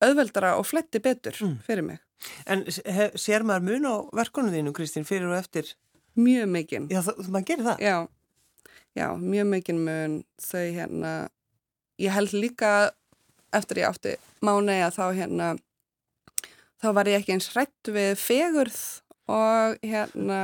auðveldara 0.00 0.54
og 0.56 0.64
fletti 0.68 1.02
betur 1.04 1.36
mm. 1.44 1.58
fyrir 1.66 1.86
mig. 1.86 2.00
En 2.48 2.64
hef, 2.68 3.16
sér 3.20 3.44
maður 3.48 3.66
mun 3.66 3.88
á 3.88 3.94
verkunum 4.22 4.52
þínu, 4.54 4.72
Kristín, 4.76 5.06
fyrir 5.08 5.28
og 5.28 5.38
eftir? 5.38 5.74
Mjög 6.20 6.48
mikinn. 6.52 6.88
Já, 6.92 7.00
maður 7.28 7.46
gerir 7.48 7.68
það? 7.68 7.84
Já, 7.84 7.96
já, 8.96 9.06
mjög 9.20 9.50
mikinn 9.52 9.84
mun 9.84 10.16
þau 10.40 10.64
hérna, 10.64 11.12
ég 12.00 12.16
held 12.16 12.34
líka 12.36 12.72
eftir 13.56 13.82
ég 13.82 13.90
átti 13.90 14.16
mánu 14.44 14.76
að 14.80 14.96
þá 14.96 15.04
hérna 15.18 15.48
þá 16.80 16.88
var 16.96 17.10
ég 17.10 17.20
ekki 17.20 17.36
eins 17.36 17.50
hrætt 17.54 17.92
við 17.92 18.12
fegurð 18.20 18.80
og 19.30 19.80
hérna 19.86 20.42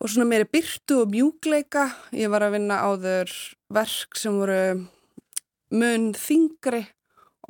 og 0.00 0.08
svona 0.08 0.28
meiri 0.30 0.48
byrtu 0.48 1.02
og 1.02 1.12
mjúgleika 1.12 1.90
ég 2.16 2.32
var 2.32 2.46
að 2.46 2.56
vinna 2.56 2.80
áður 2.88 3.34
verk 3.72 4.16
sem 4.18 4.38
voru 4.40 4.62
mun 5.70 6.10
þingri 6.16 6.84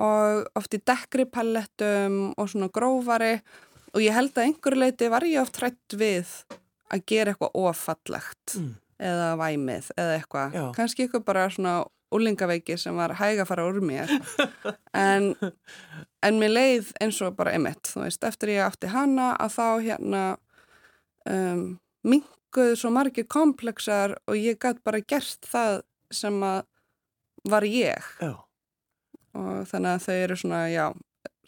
og 0.01 0.47
oft 0.59 0.75
í 0.77 0.81
dekkri 0.81 1.27
pallettum 1.29 2.33
og 2.37 2.49
svona 2.51 2.71
grófari. 2.73 3.39
Og 3.91 4.05
ég 4.05 4.15
held 4.15 4.37
að 4.37 4.47
einhverju 4.47 4.81
leiti 4.81 5.09
var 5.11 5.27
ég 5.27 5.43
oft 5.43 5.59
hrætt 5.61 5.97
við 5.99 6.31
að 6.91 7.03
gera 7.11 7.33
eitthvað 7.33 7.57
ofallegt 7.59 8.55
mm. 8.59 8.71
eða 9.11 9.31
væmið 9.41 9.89
eða 9.97 10.15
eitthvað, 10.19 10.61
kannski 10.77 11.05
eitthvað 11.05 11.27
bara 11.27 11.49
svona 11.51 11.75
úlingaveiki 12.15 12.77
sem 12.81 12.97
var 12.99 13.15
hæg 13.19 13.43
að 13.43 13.51
fara 13.51 13.67
úr 13.69 13.81
mér 13.85 14.11
en, 15.07 15.33
en 16.27 16.41
mér 16.41 16.55
leið 16.55 16.93
eins 17.03 17.21
og 17.25 17.37
bara 17.39 17.55
emitt, 17.59 17.93
þú 17.93 18.05
veist, 18.05 18.25
eftir 18.27 18.55
ég 18.57 18.67
átti 18.67 18.91
hana 18.93 19.33
að 19.41 19.57
þá 19.57 19.67
hérna 19.87 20.25
um, 21.29 21.65
minguðu 22.07 22.77
svo 22.79 22.93
margir 22.95 23.29
komplexar 23.31 24.17
og 24.27 24.39
ég 24.39 24.61
gæti 24.61 24.85
bara 24.87 25.03
gert 25.03 25.47
það 25.47 25.83
sem 26.11 26.41
að 26.43 26.65
var 27.49 27.65
ég 27.65 28.09
já. 28.21 28.35
og 29.37 29.63
þannig 29.71 29.95
að 29.95 30.03
þau 30.05 30.17
eru 30.17 30.37
svona, 30.37 30.65
já, 30.69 30.87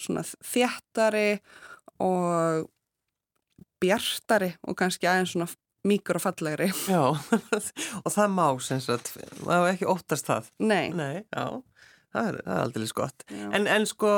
svona 0.01 0.23
þjættari 0.25 1.27
og 2.03 2.71
bjartari 3.83 4.53
og 4.69 4.79
kannski 4.79 5.09
aðeins 5.11 5.35
svona 5.35 5.51
mýkur 5.89 6.19
og 6.19 6.25
fallegri. 6.27 6.71
Já, 6.93 7.03
og 8.03 8.15
það 8.15 8.33
má 8.37 8.47
sem 8.63 8.81
sagt, 8.83 9.15
maður 9.43 9.73
ekki 9.75 9.91
óttast 9.91 10.29
það. 10.29 10.51
Nei. 10.63 10.93
Nei, 10.95 11.25
já, 11.35 11.47
það 12.15 12.29
er, 12.29 12.39
það 12.45 12.55
er 12.55 12.63
aldrei 12.67 12.89
skott. 12.91 13.27
En, 13.33 13.67
en 13.67 13.89
sko, 13.89 14.13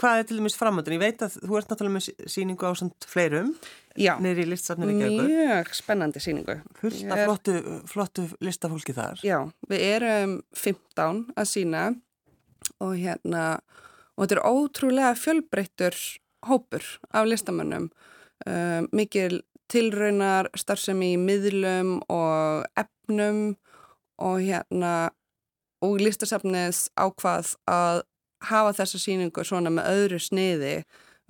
hvað 0.00 0.22
er 0.22 0.28
til 0.28 0.40
dæmis 0.40 0.58
framöndin? 0.58 0.96
Ég 0.96 1.02
veit 1.04 1.24
að 1.26 1.38
þú 1.42 1.60
ert 1.60 1.72
náttúrulega 1.72 1.96
með 1.98 2.30
síningu 2.32 2.70
á 2.70 2.72
fleirum. 3.10 3.54
Já. 4.00 4.14
Mjög 4.22 5.72
spennandi 5.76 6.22
síningu. 6.22 6.60
Fullt 6.78 7.02
af 7.10 7.18
er... 7.18 7.26
flottu, 7.26 7.56
flottu 7.90 8.26
listafólki 8.44 8.94
þar. 8.96 9.20
Já, 9.26 9.42
við 9.68 9.86
erum 9.96 10.38
15 10.56 11.26
að 11.34 11.50
sína 11.50 11.84
og 12.80 12.94
hérna, 12.96 13.44
og 14.14 14.24
þetta 14.24 14.38
er 14.38 14.46
ótrúlega 14.46 15.12
fjölbreyttur 15.18 15.98
hópur 16.48 16.86
af 17.12 17.28
listamönnum. 17.28 17.90
Um, 18.48 18.86
mikil 18.96 19.42
tilraunar 19.70 20.50
starfsemi 20.58 21.14
í 21.14 21.20
miðlum 21.20 21.98
og 22.10 22.66
efnum 22.80 23.42
og 24.20 24.40
hérna 24.44 25.10
og 25.84 26.00
listasafnið 26.02 26.86
ákvað 27.00 27.54
að 27.70 28.02
hafa 28.50 28.72
þessa 28.80 29.00
síningu 29.00 29.44
svona 29.44 29.72
með 29.72 29.92
öðru 29.92 30.20
sniði 30.22 30.74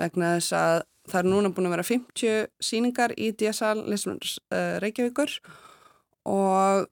vegna 0.00 0.36
þess 0.38 0.54
að 0.56 0.76
það 1.10 1.20
er 1.20 1.28
núna 1.32 1.50
búin 1.54 1.68
að 1.68 1.74
vera 1.76 1.88
50 1.88 2.48
síningar 2.62 3.14
í 3.18 3.30
DSL 3.34 3.84
Listamannars 3.90 4.38
uh, 4.54 4.78
Reykjavíkur 4.82 5.36
og 6.30 6.88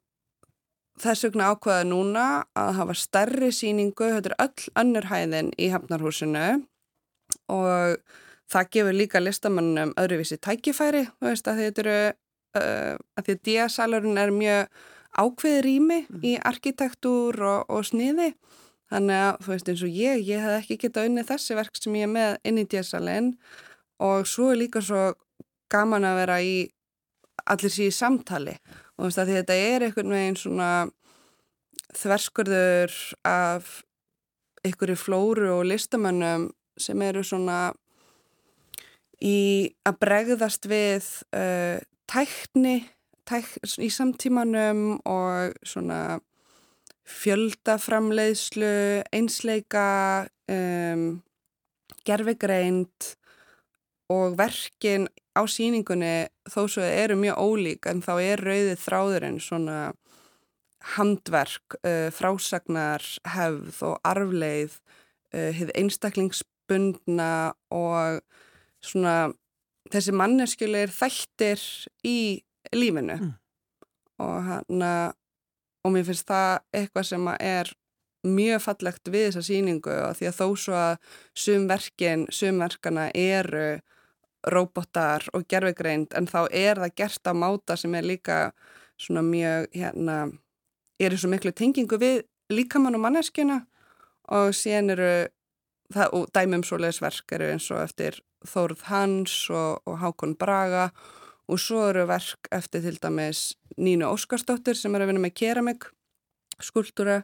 þess 1.02 1.26
vegna 1.28 1.50
ákvaða 1.52 1.86
núna 1.86 2.24
að 2.58 2.72
hafa 2.80 2.96
stærri 2.98 3.50
síningu, 3.54 4.08
þetta 4.16 4.32
er 4.32 4.40
öll 4.46 4.70
önnurhæðin 4.82 5.52
í 5.58 5.70
Hafnarhúsinu 5.74 6.46
og 7.52 8.00
það 8.48 8.70
gefur 8.74 8.96
líka 8.96 9.20
listamannum 9.22 9.92
öðruvísi 10.00 10.38
tækifæri, 10.40 11.04
þú 11.18 11.28
veist 11.28 11.50
að 11.50 11.60
þetta 11.62 11.84
eru 11.84 11.98
uh, 12.08 12.94
að 13.18 13.26
því 13.26 13.34
að 13.34 13.42
díasalurinn 13.48 14.22
er 14.22 14.32
mjög 14.34 14.80
ákveði 15.18 15.60
rými 15.64 16.00
mm. 16.04 16.24
í 16.24 16.34
arkitektúr 16.48 17.40
og, 17.42 17.70
og 17.72 17.86
sniði. 17.88 18.32
Þannig 18.88 19.20
að 19.20 19.40
þú 19.44 19.52
veist 19.52 19.70
eins 19.72 19.84
og 19.84 19.96
ég, 20.00 20.20
ég 20.24 20.44
hef 20.44 20.62
ekki 20.62 20.78
getað 20.86 21.10
unni 21.10 21.24
þessi 21.28 21.56
verk 21.58 21.76
sem 21.76 21.96
ég 21.98 22.08
er 22.08 22.12
með 22.12 22.36
inn 22.48 22.60
í 22.60 22.68
díasalinn 22.68 23.32
og 24.04 24.28
svo 24.30 24.52
er 24.52 24.62
líka 24.62 24.80
svo 24.84 25.10
gaman 25.68 26.06
að 26.08 26.20
vera 26.22 26.38
í 26.40 26.54
allir 27.48 27.72
síði 27.72 27.92
samtali. 27.96 28.54
Og 28.96 29.02
þú 29.02 29.10
veist 29.10 29.20
að 29.22 29.34
þetta 29.34 29.58
er 29.66 29.84
einhvern 29.84 30.14
veginn 30.14 30.40
svona 30.40 30.70
þverskurður 31.98 32.96
af 33.28 33.68
einhverju 34.66 34.96
flóru 34.98 35.52
og 35.58 35.68
listamannum 35.68 36.48
sem 36.80 37.02
eru 37.04 37.22
svona 37.26 37.72
í 39.24 39.74
að 39.88 39.98
bregðast 40.02 40.68
við 40.70 41.08
uh, 41.34 41.78
tækni 42.08 42.80
tæk, 43.28 43.50
í 43.82 43.90
samtímanum 43.92 44.98
og 45.08 45.56
svona 45.66 46.18
fjöldaframleiðslu, 47.08 49.04
einsleika, 49.16 50.28
um, 50.52 51.22
gerfegreind 52.08 53.14
og 54.12 54.36
verkin 54.38 55.08
á 55.36 55.44
síningunni 55.48 56.28
þó 56.48 56.62
svo 56.68 56.84
eru 56.84 57.16
mjög 57.20 57.40
ólík 57.40 57.88
en 57.88 58.02
þá 58.04 58.12
er 58.24 58.44
rauðið 58.44 58.84
þráðurinn 58.84 59.40
svona 59.44 59.78
handverk, 60.96 61.78
uh, 61.82 62.08
frásagnar, 62.14 63.04
hefð 63.28 63.82
og 63.90 63.98
arfleið, 64.08 64.78
uh, 65.34 65.50
hefð 65.56 65.74
einstaklingsbundna 65.80 67.32
og 67.74 68.22
svona 68.84 69.32
þessi 69.92 70.14
manneskjulegir 70.16 70.92
þættir 70.92 71.62
í 72.06 72.18
lífinu 72.74 73.16
mm. 73.16 73.34
og 74.24 74.36
hann 74.48 74.86
og 75.86 75.94
mér 75.94 76.06
finnst 76.08 76.28
það 76.28 76.58
eitthvað 76.76 77.06
sem 77.08 77.28
er 77.38 77.70
mjög 78.26 78.64
fallegt 78.64 79.10
við 79.12 79.28
þessa 79.28 79.44
síningu 79.46 79.94
og 80.08 80.16
því 80.18 80.28
að 80.28 80.38
þó 80.40 80.46
svo 80.58 80.74
að 80.76 81.14
sumverkin, 81.38 82.26
sumverkana 82.34 83.08
eru 83.14 83.78
robotar 84.48 85.24
og 85.34 85.46
gerfegreind 85.50 86.14
en 86.18 86.28
þá 86.30 86.40
er 86.50 86.82
það 86.82 86.94
gert 86.98 87.30
á 87.30 87.32
máta 87.34 87.76
sem 87.78 87.94
er 87.94 88.06
líka 88.06 88.38
svona 88.98 89.22
mjög 89.22 89.68
hérna, 89.74 90.18
er 90.98 91.14
í 91.14 91.18
svo 91.18 91.30
miklu 91.30 91.54
tengingu 91.54 91.98
við 92.00 92.22
líkamann 92.52 92.98
og 92.98 93.04
manneskjuna 93.06 93.60
og 94.34 94.54
síðan 94.56 94.94
eru 94.94 95.12
það, 95.94 96.08
og 96.12 96.26
dæmum 96.34 96.64
svoleiðisverk 96.66 97.38
eru 97.38 97.52
eins 97.54 97.70
og 97.70 97.82
eftir 97.84 98.18
Þórð 98.46 98.84
Hans 98.90 99.36
og, 99.50 99.82
og 99.88 99.98
Hákon 100.02 100.36
Braga. 100.38 100.90
Og 101.48 101.60
svo 101.62 101.86
eru 101.88 102.04
verk 102.08 102.50
eftir 102.52 102.84
til 102.84 102.98
dæmis 103.00 103.54
Nínu 103.80 104.10
Óskarsdóttir 104.10 104.76
sem 104.76 104.94
er 104.94 105.04
að 105.04 105.12
vinna 105.12 105.24
með 105.24 105.38
keramik 105.40 105.88
skultúra 106.62 107.22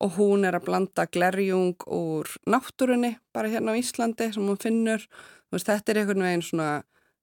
og 0.00 0.16
hún 0.16 0.46
er 0.48 0.56
að 0.56 0.64
blanda 0.68 1.04
glerjung 1.12 1.76
úr 1.92 2.28
náttúrunni 2.48 3.18
bara 3.34 3.50
hérna 3.52 3.76
á 3.76 3.80
Íslandi 3.80 4.30
sem 4.32 4.46
hún 4.46 4.60
finnur. 4.60 5.04
Veist, 5.52 5.68
þetta 5.68 5.92
er 5.92 6.00
einhvern 6.00 6.24
veginn 6.24 6.46
svona 6.46 6.70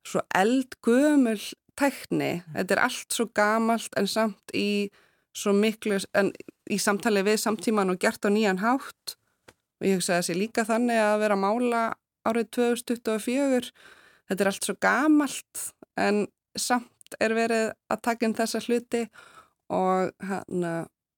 svo 0.06 0.22
eldgömul 0.38 1.40
tækni. 1.78 2.44
Þetta 2.54 2.76
er 2.76 2.84
allt 2.86 3.14
svo 3.14 3.28
gamalt 3.34 3.98
en 3.98 4.10
samt 4.10 4.54
í 4.54 4.90
svo 5.38 5.54
miklu 5.58 6.00
en 6.18 6.32
í 6.70 6.78
samtali 6.82 7.24
við 7.26 7.42
samtíman 7.42 7.94
og 7.94 8.02
gert 8.02 8.26
á 8.26 8.30
nýjan 8.30 8.62
hátt. 8.62 9.18
Og 9.82 9.90
ég 9.90 9.98
hugsa 9.98 10.22
sé 10.26 10.38
líka 10.38 10.66
þannig 10.68 11.02
að 11.02 11.20
vera 11.24 11.38
að 11.38 11.44
mála 11.44 11.82
árið 12.28 12.52
2024 12.58 13.72
þetta 14.28 14.44
er 14.44 14.52
allt 14.52 14.68
svo 14.68 14.76
gamalt 14.84 15.64
en 16.00 16.26
samt 16.58 17.18
er 17.24 17.36
verið 17.38 17.72
að 17.94 18.04
taka 18.04 18.28
inn 18.28 18.36
þessa 18.38 18.62
hluti 18.66 19.06
og, 19.74 20.12
hana, 20.28 20.74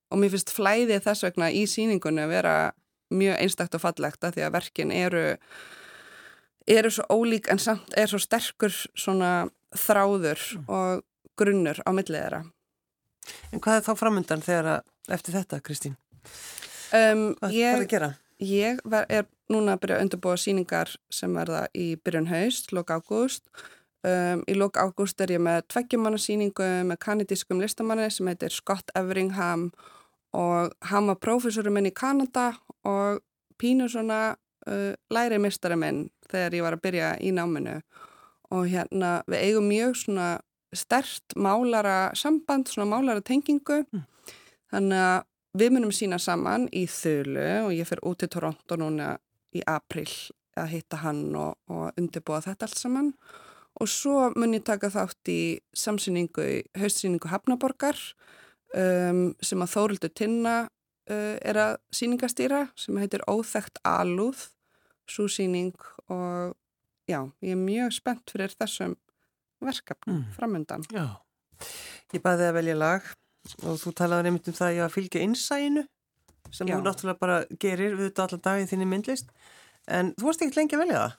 og 0.10 0.22
mér 0.22 0.34
finnst 0.36 0.54
flæðið 0.54 1.04
þess 1.08 1.26
vegna 1.28 1.50
í 1.54 1.66
síningunni 1.70 2.26
að 2.26 2.36
vera 2.36 2.56
mjög 3.10 3.42
einstakt 3.42 3.78
og 3.78 3.84
fallegt 3.84 4.26
að 4.26 4.38
því 4.38 4.46
að 4.46 4.56
verkin 4.58 4.94
eru 4.94 5.26
eru 6.70 6.92
svo 6.94 7.06
ólík 7.10 7.50
en 7.50 7.62
samt 7.62 7.96
er 7.98 8.10
svo 8.12 8.20
sterkur 8.22 8.76
svona 8.94 9.50
þráður 9.74 10.42
mm. 10.60 10.66
og 10.70 11.04
grunnur 11.40 11.82
á 11.82 11.90
millið 11.90 12.22
þeirra 12.22 12.44
En 13.54 13.62
hvað 13.64 13.80
er 13.80 13.86
þá 13.86 13.92
framöndan 14.00 14.44
þegar 14.46 14.72
að 14.76 15.16
eftir 15.16 15.38
þetta 15.38 15.62
Kristín? 15.66 15.96
Um, 16.94 17.34
hvað 17.40 17.54
er 17.54 17.78
það 17.78 17.84
að 17.84 17.92
gera? 17.94 18.10
Ég 18.40 18.80
ver, 18.88 19.06
er 19.12 19.26
núna 19.52 19.76
að 19.76 19.82
byrja 19.84 19.98
að 19.98 20.06
undurbúa 20.06 20.38
síningar 20.40 20.94
sem 21.12 21.34
verða 21.36 21.66
í 21.76 21.92
byrjun 22.00 22.30
haust, 22.32 22.72
lók 22.72 22.94
ágúst. 22.96 23.44
Um, 24.08 24.46
í 24.48 24.56
lók 24.56 24.80
ágúst 24.80 25.20
er 25.20 25.34
ég 25.36 25.42
með 25.44 25.66
tveggjumannasíningu 25.74 26.68
með 26.88 27.00
kanadískum 27.04 27.60
listamanni 27.60 28.08
sem 28.16 28.30
heitir 28.32 28.54
Scott 28.56 28.94
Everingham 28.96 29.74
og 30.32 30.72
hann 30.88 31.10
var 31.10 31.20
prófessorum 31.20 31.76
minn 31.76 31.90
í 31.90 31.92
Kanada 31.92 32.54
og 32.88 33.20
pínu 33.60 33.90
svona 33.92 34.38
uh, 34.70 34.94
læri 35.12 35.42
mistari 35.42 35.76
minn 35.76 36.06
þegar 36.32 36.56
ég 36.56 36.64
var 36.64 36.78
að 36.78 36.86
byrja 36.86 37.10
í 37.20 37.34
náminu. 37.36 37.82
Og 38.56 38.70
hérna 38.72 39.18
við 39.28 39.50
eigum 39.50 39.68
mjög 39.68 39.98
svona 40.06 40.30
stert 40.72 41.36
málara 41.36 42.14
samband, 42.16 42.72
svona 42.72 42.88
málara 42.88 43.26
tengingu. 43.26 43.84
Mm. 43.92 44.08
Þannig 44.72 45.04
að 45.10 45.29
Við 45.58 45.74
munum 45.74 45.94
sína 45.96 46.20
saman 46.22 46.68
í 46.76 46.84
þölu 46.86 47.46
og 47.66 47.72
ég 47.74 47.88
fer 47.90 48.02
út 48.06 48.20
til 48.22 48.30
Toronto 48.30 48.78
núna 48.78 49.16
í 49.56 49.64
april 49.66 50.10
að 50.60 50.74
hitta 50.76 51.00
hann 51.02 51.30
og, 51.38 51.56
og 51.72 51.98
undirbúa 51.98 52.42
þetta 52.46 52.68
allt 52.68 52.78
saman 52.78 53.14
og 53.80 53.90
svo 53.90 54.28
mun 54.38 54.54
ég 54.54 54.66
taka 54.68 54.92
þátt 54.94 55.32
í 55.32 55.42
samsýningu, 55.78 56.46
haustsýningu 56.78 57.32
Hafnaborgar 57.32 57.98
um, 58.76 59.32
sem 59.42 59.64
að 59.64 59.74
Þórildur 59.74 60.14
Tinna 60.14 60.56
uh, 60.68 61.36
er 61.42 61.62
að 61.62 61.78
sýningastýra 61.96 62.66
sem 62.78 63.00
heitir 63.02 63.24
Óþægt 63.30 63.82
Alúð, 63.88 64.50
svo 65.10 65.30
sýning 65.32 65.74
og 66.12 66.54
já, 67.10 67.24
ég 67.42 67.56
er 67.56 67.62
mjög 67.62 67.96
spennt 67.98 68.30
fyrir 68.30 68.54
þessum 68.54 68.98
verkefnum 69.64 70.22
mm. 70.22 70.30
framöndan. 70.38 70.86
Já, 70.94 71.08
ég 72.14 72.24
bæði 72.24 72.52
að 72.52 72.60
velja 72.60 72.78
lag 72.78 73.10
og 73.64 73.80
þú 73.82 73.94
talaði 73.98 74.30
nefnitt 74.30 74.52
um 74.52 74.58
það 74.60 74.84
að 74.86 74.94
fylgja 74.96 75.24
innsæinu 75.26 75.86
sem 76.54 76.70
Já. 76.70 76.76
þú 76.76 76.84
náttúrulega 76.86 77.22
bara 77.22 77.40
gerir 77.62 77.96
við 77.98 78.10
þetta 78.10 78.26
allar 78.26 78.44
daginn 78.46 78.70
þínni 78.70 78.88
myndlist. 78.90 79.34
En 79.90 80.14
þú 80.18 80.30
varst 80.30 80.44
ekkert 80.44 80.62
lengi 80.62 80.78
að 80.78 80.84
velja 80.84 81.02
það? 81.02 81.18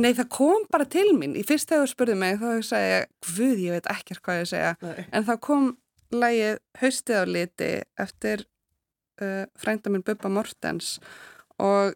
Nei, 0.00 0.12
það 0.16 0.28
kom 0.32 0.64
bara 0.72 0.86
til 0.88 1.08
mín. 1.18 1.34
Í 1.36 1.44
fyrst 1.46 1.68
þegar 1.68 1.84
þú 1.84 1.90
spurði 1.92 2.16
mig 2.18 2.38
þá 2.40 2.48
sagði 2.64 2.92
ég, 2.94 3.10
hvud, 3.28 3.58
ég 3.64 3.76
veit 3.76 3.90
ekkert 3.92 4.22
hvað 4.24 4.40
ég 4.40 4.50
segja. 4.52 4.70
Nei. 4.84 5.02
en 5.12 5.26
þá 5.28 5.34
kom 5.44 5.66
lægið 6.14 6.62
Haustið 6.80 7.20
á 7.20 7.24
liti 7.28 7.70
eftir 8.00 8.46
uh, 9.20 9.44
frændaminn 9.60 10.06
Bubba 10.06 10.32
Mortens. 10.32 10.96
Og 11.60 11.92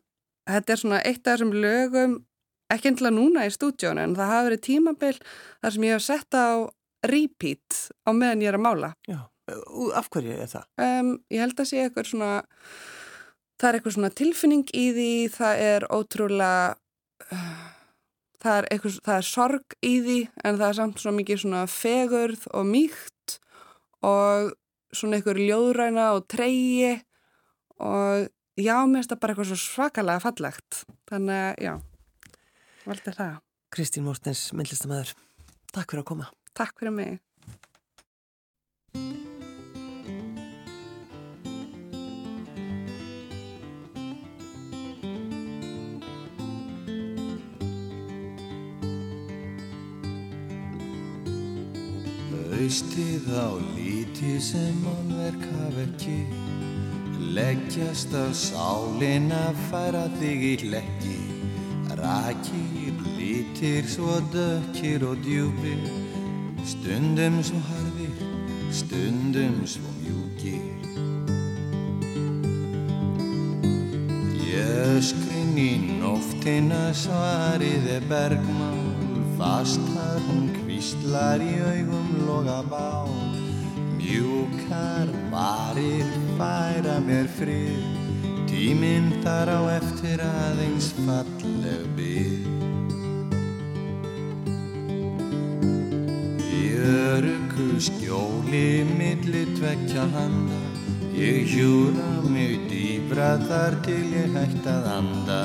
þetta 0.51 0.75
er 0.75 0.83
svona 0.83 1.01
eitt 1.07 1.25
af 1.25 1.39
þessum 1.39 1.57
lögum 1.57 2.21
ekki 2.73 2.93
endilega 2.93 3.17
núna 3.17 3.49
í 3.49 3.53
stúdjónu 3.53 4.05
en 4.05 4.15
það 4.17 4.33
hafi 4.33 4.49
verið 4.49 4.65
tímabill 4.69 5.19
þar 5.25 5.75
sem 5.75 5.85
ég 5.89 5.97
hef 5.97 6.07
sett 6.07 6.37
á 6.37 6.49
repeat 7.09 7.83
á 8.05 8.11
meðan 8.13 8.45
ég 8.45 8.53
er 8.53 8.59
að 8.61 8.67
mála. 8.69 8.95
Já 9.09 9.32
Af 9.99 10.09
hverju 10.13 10.37
er 10.37 10.51
það? 10.51 10.67
Um, 10.83 11.13
ég 11.33 11.45
held 11.45 11.61
að 11.61 11.69
sé 11.71 11.83
eitthvað 11.83 12.09
svona, 12.11 12.33
það 13.61 13.69
er 13.69 13.79
eitthvað 13.79 13.97
svona 13.99 14.13
tilfinning 14.23 14.65
í 14.77 14.87
því, 14.97 15.13
það 15.37 15.63
er 15.69 15.87
ótrúlega, 15.93 16.75
uh, 17.29 17.55
það, 18.43 18.57
er 18.57 18.69
eitthvað, 18.71 18.99
það 19.07 19.21
er 19.21 19.31
sorg 19.31 19.79
í 19.81 19.95
því 20.07 20.19
en 20.43 20.59
það 20.59 20.69
er 20.69 20.79
samt 20.81 21.05
svona 21.05 21.21
mikið 21.21 21.43
svona 21.45 21.63
fegurð 21.71 22.51
og 22.53 22.69
mýkt 22.69 23.39
og 24.03 24.53
svona 24.93 25.19
eitthvað 25.19 25.43
ljóðræna 25.47 26.11
og 26.17 26.27
treyi 26.31 26.99
og 27.83 28.29
já, 28.59 28.77
mér 28.87 29.01
finnst 29.01 29.15
það 29.15 29.23
bara 29.23 29.35
eitthvað 29.35 29.51
svo 29.53 29.61
svakalega 29.63 30.23
fallegt. 30.23 30.85
Þannig 31.11 31.41
að 31.41 31.67
já, 31.67 31.75
valdi 32.87 33.17
það. 33.17 33.35
Kristín 33.73 34.05
Mórtens, 34.05 34.47
myndlistamæður, 34.53 35.15
takk 35.73 35.95
fyrir 35.95 36.05
að 36.05 36.09
koma. 36.13 36.31
Takk 36.53 36.77
fyrir 36.79 36.97
mig. 36.99 37.21
Haustið 52.63 53.25
á 53.35 53.59
líti 53.75 54.37
sem 54.39 54.77
málverk 54.85 55.41
haf 55.51 55.79
ekki 55.83 56.21
Leggjast 57.35 58.15
á 58.15 58.31
sálin 58.31 59.33
að 59.35 59.59
færa 59.67 60.03
þig 60.21 60.45
í 60.47 60.53
leggi 60.71 61.17
Rakir, 61.99 63.01
lítir 63.19 63.89
svo 63.91 64.21
dökkir 64.31 65.03
og 65.07 65.19
djúpir. 65.27 65.83
Stundum 66.63 67.41
svo 67.43 67.59
harðir, 67.67 68.23
stundum 68.71 69.59
svo 69.67 69.91
mjúkir. 69.99 70.87
Jöskrin 74.47 75.59
í 75.59 75.73
nóftina 75.99 76.89
svarið 76.95 77.91
er 77.99 78.09
bergmál. 78.11 78.83
Fastar 79.39 80.19
hún 80.29 80.51
kvistlar 80.63 81.43
í 81.43 81.55
augum 81.67 82.02
loga 82.33 82.63
bál 82.71 83.09
Mjúkar 83.97 85.09
varir 85.31 86.07
færa 86.39 86.97
mér 87.07 87.29
frið. 87.37 87.85
Tíminn 88.49 89.13
þar 89.25 89.49
á 89.49 89.61
eftir 89.79 90.21
aðeins 90.21 90.89
falleg 91.05 91.85
byggð 91.97 92.49
Í 96.53 96.65
öruggu 96.83 97.69
skjóli 97.81 98.83
milli 98.99 99.45
tvekja 99.57 100.05
handa. 100.17 100.61
Ég 101.17 101.49
hjúra 101.53 102.11
mig 102.27 102.59
dýbra 102.69 103.37
þar 103.49 103.79
til 103.87 104.05
ég 104.17 104.37
hægt 104.37 104.69
að 104.69 104.93
anda. 104.99 105.43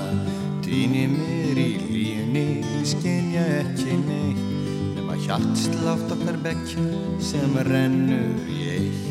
Týni 0.65 1.07
mér 1.13 1.63
í 1.63 1.71
lífni, 1.93 2.47
skinja 2.83 3.45
ekki 3.61 4.03
neitt 4.03 4.57
hjartslátt 5.28 6.11
okkar 6.11 6.38
bekkja 6.39 6.84
sem 7.19 7.57
rennur 7.67 8.47
í 8.47 8.59
eitt. 8.71 9.07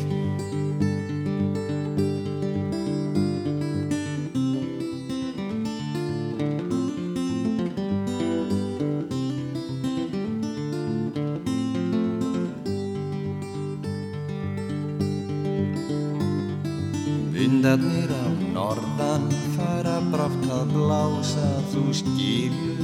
Vindarnir 17.37 18.09
af 18.17 18.41
norðan 18.55 19.29
fara 19.53 19.99
brátt 20.09 20.49
að 20.49 20.73
blása 20.73 21.51
Þú 21.69 21.85
skilur 22.01 22.76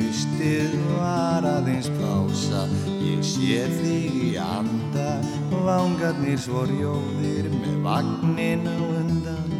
haustið 0.00 0.74
var 0.94 1.46
aðeins 1.46 1.88
pása 1.98 2.64
Ég 3.04 3.22
sé 3.26 3.64
þig 3.80 4.16
í 4.30 4.30
anda, 4.40 5.20
vangarnir 5.50 6.40
svo 6.40 6.64
rjóðir 6.68 7.50
Með 7.52 7.76
vagnin 7.84 8.66
á 8.68 8.76
undan, 8.80 9.54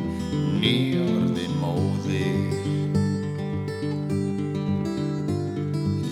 nýjörðin 0.61 1.57
móðir. 1.61 2.57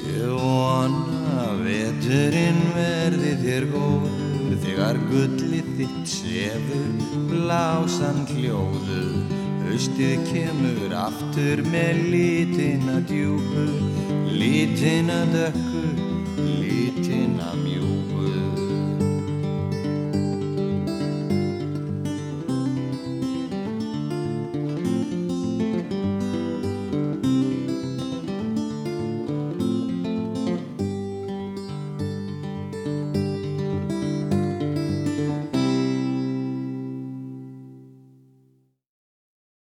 Ég 0.09 0.33
vona 0.37 1.51
veturinn 1.65 2.65
verði 2.77 3.35
þér 3.45 3.69
góður 3.73 4.27
Þegar 4.59 4.99
gullið 5.09 5.69
þitt 5.79 6.09
sefur, 6.11 6.89
blásan 7.31 8.25
hljóður. 8.33 9.37
Haustið 9.69 10.25
kemur 10.31 10.95
aftur 10.97 11.63
með 11.69 12.03
lítina 12.15 12.99
djúpu 13.07 13.98
Lítina 14.31 15.25
dökku 15.33 16.18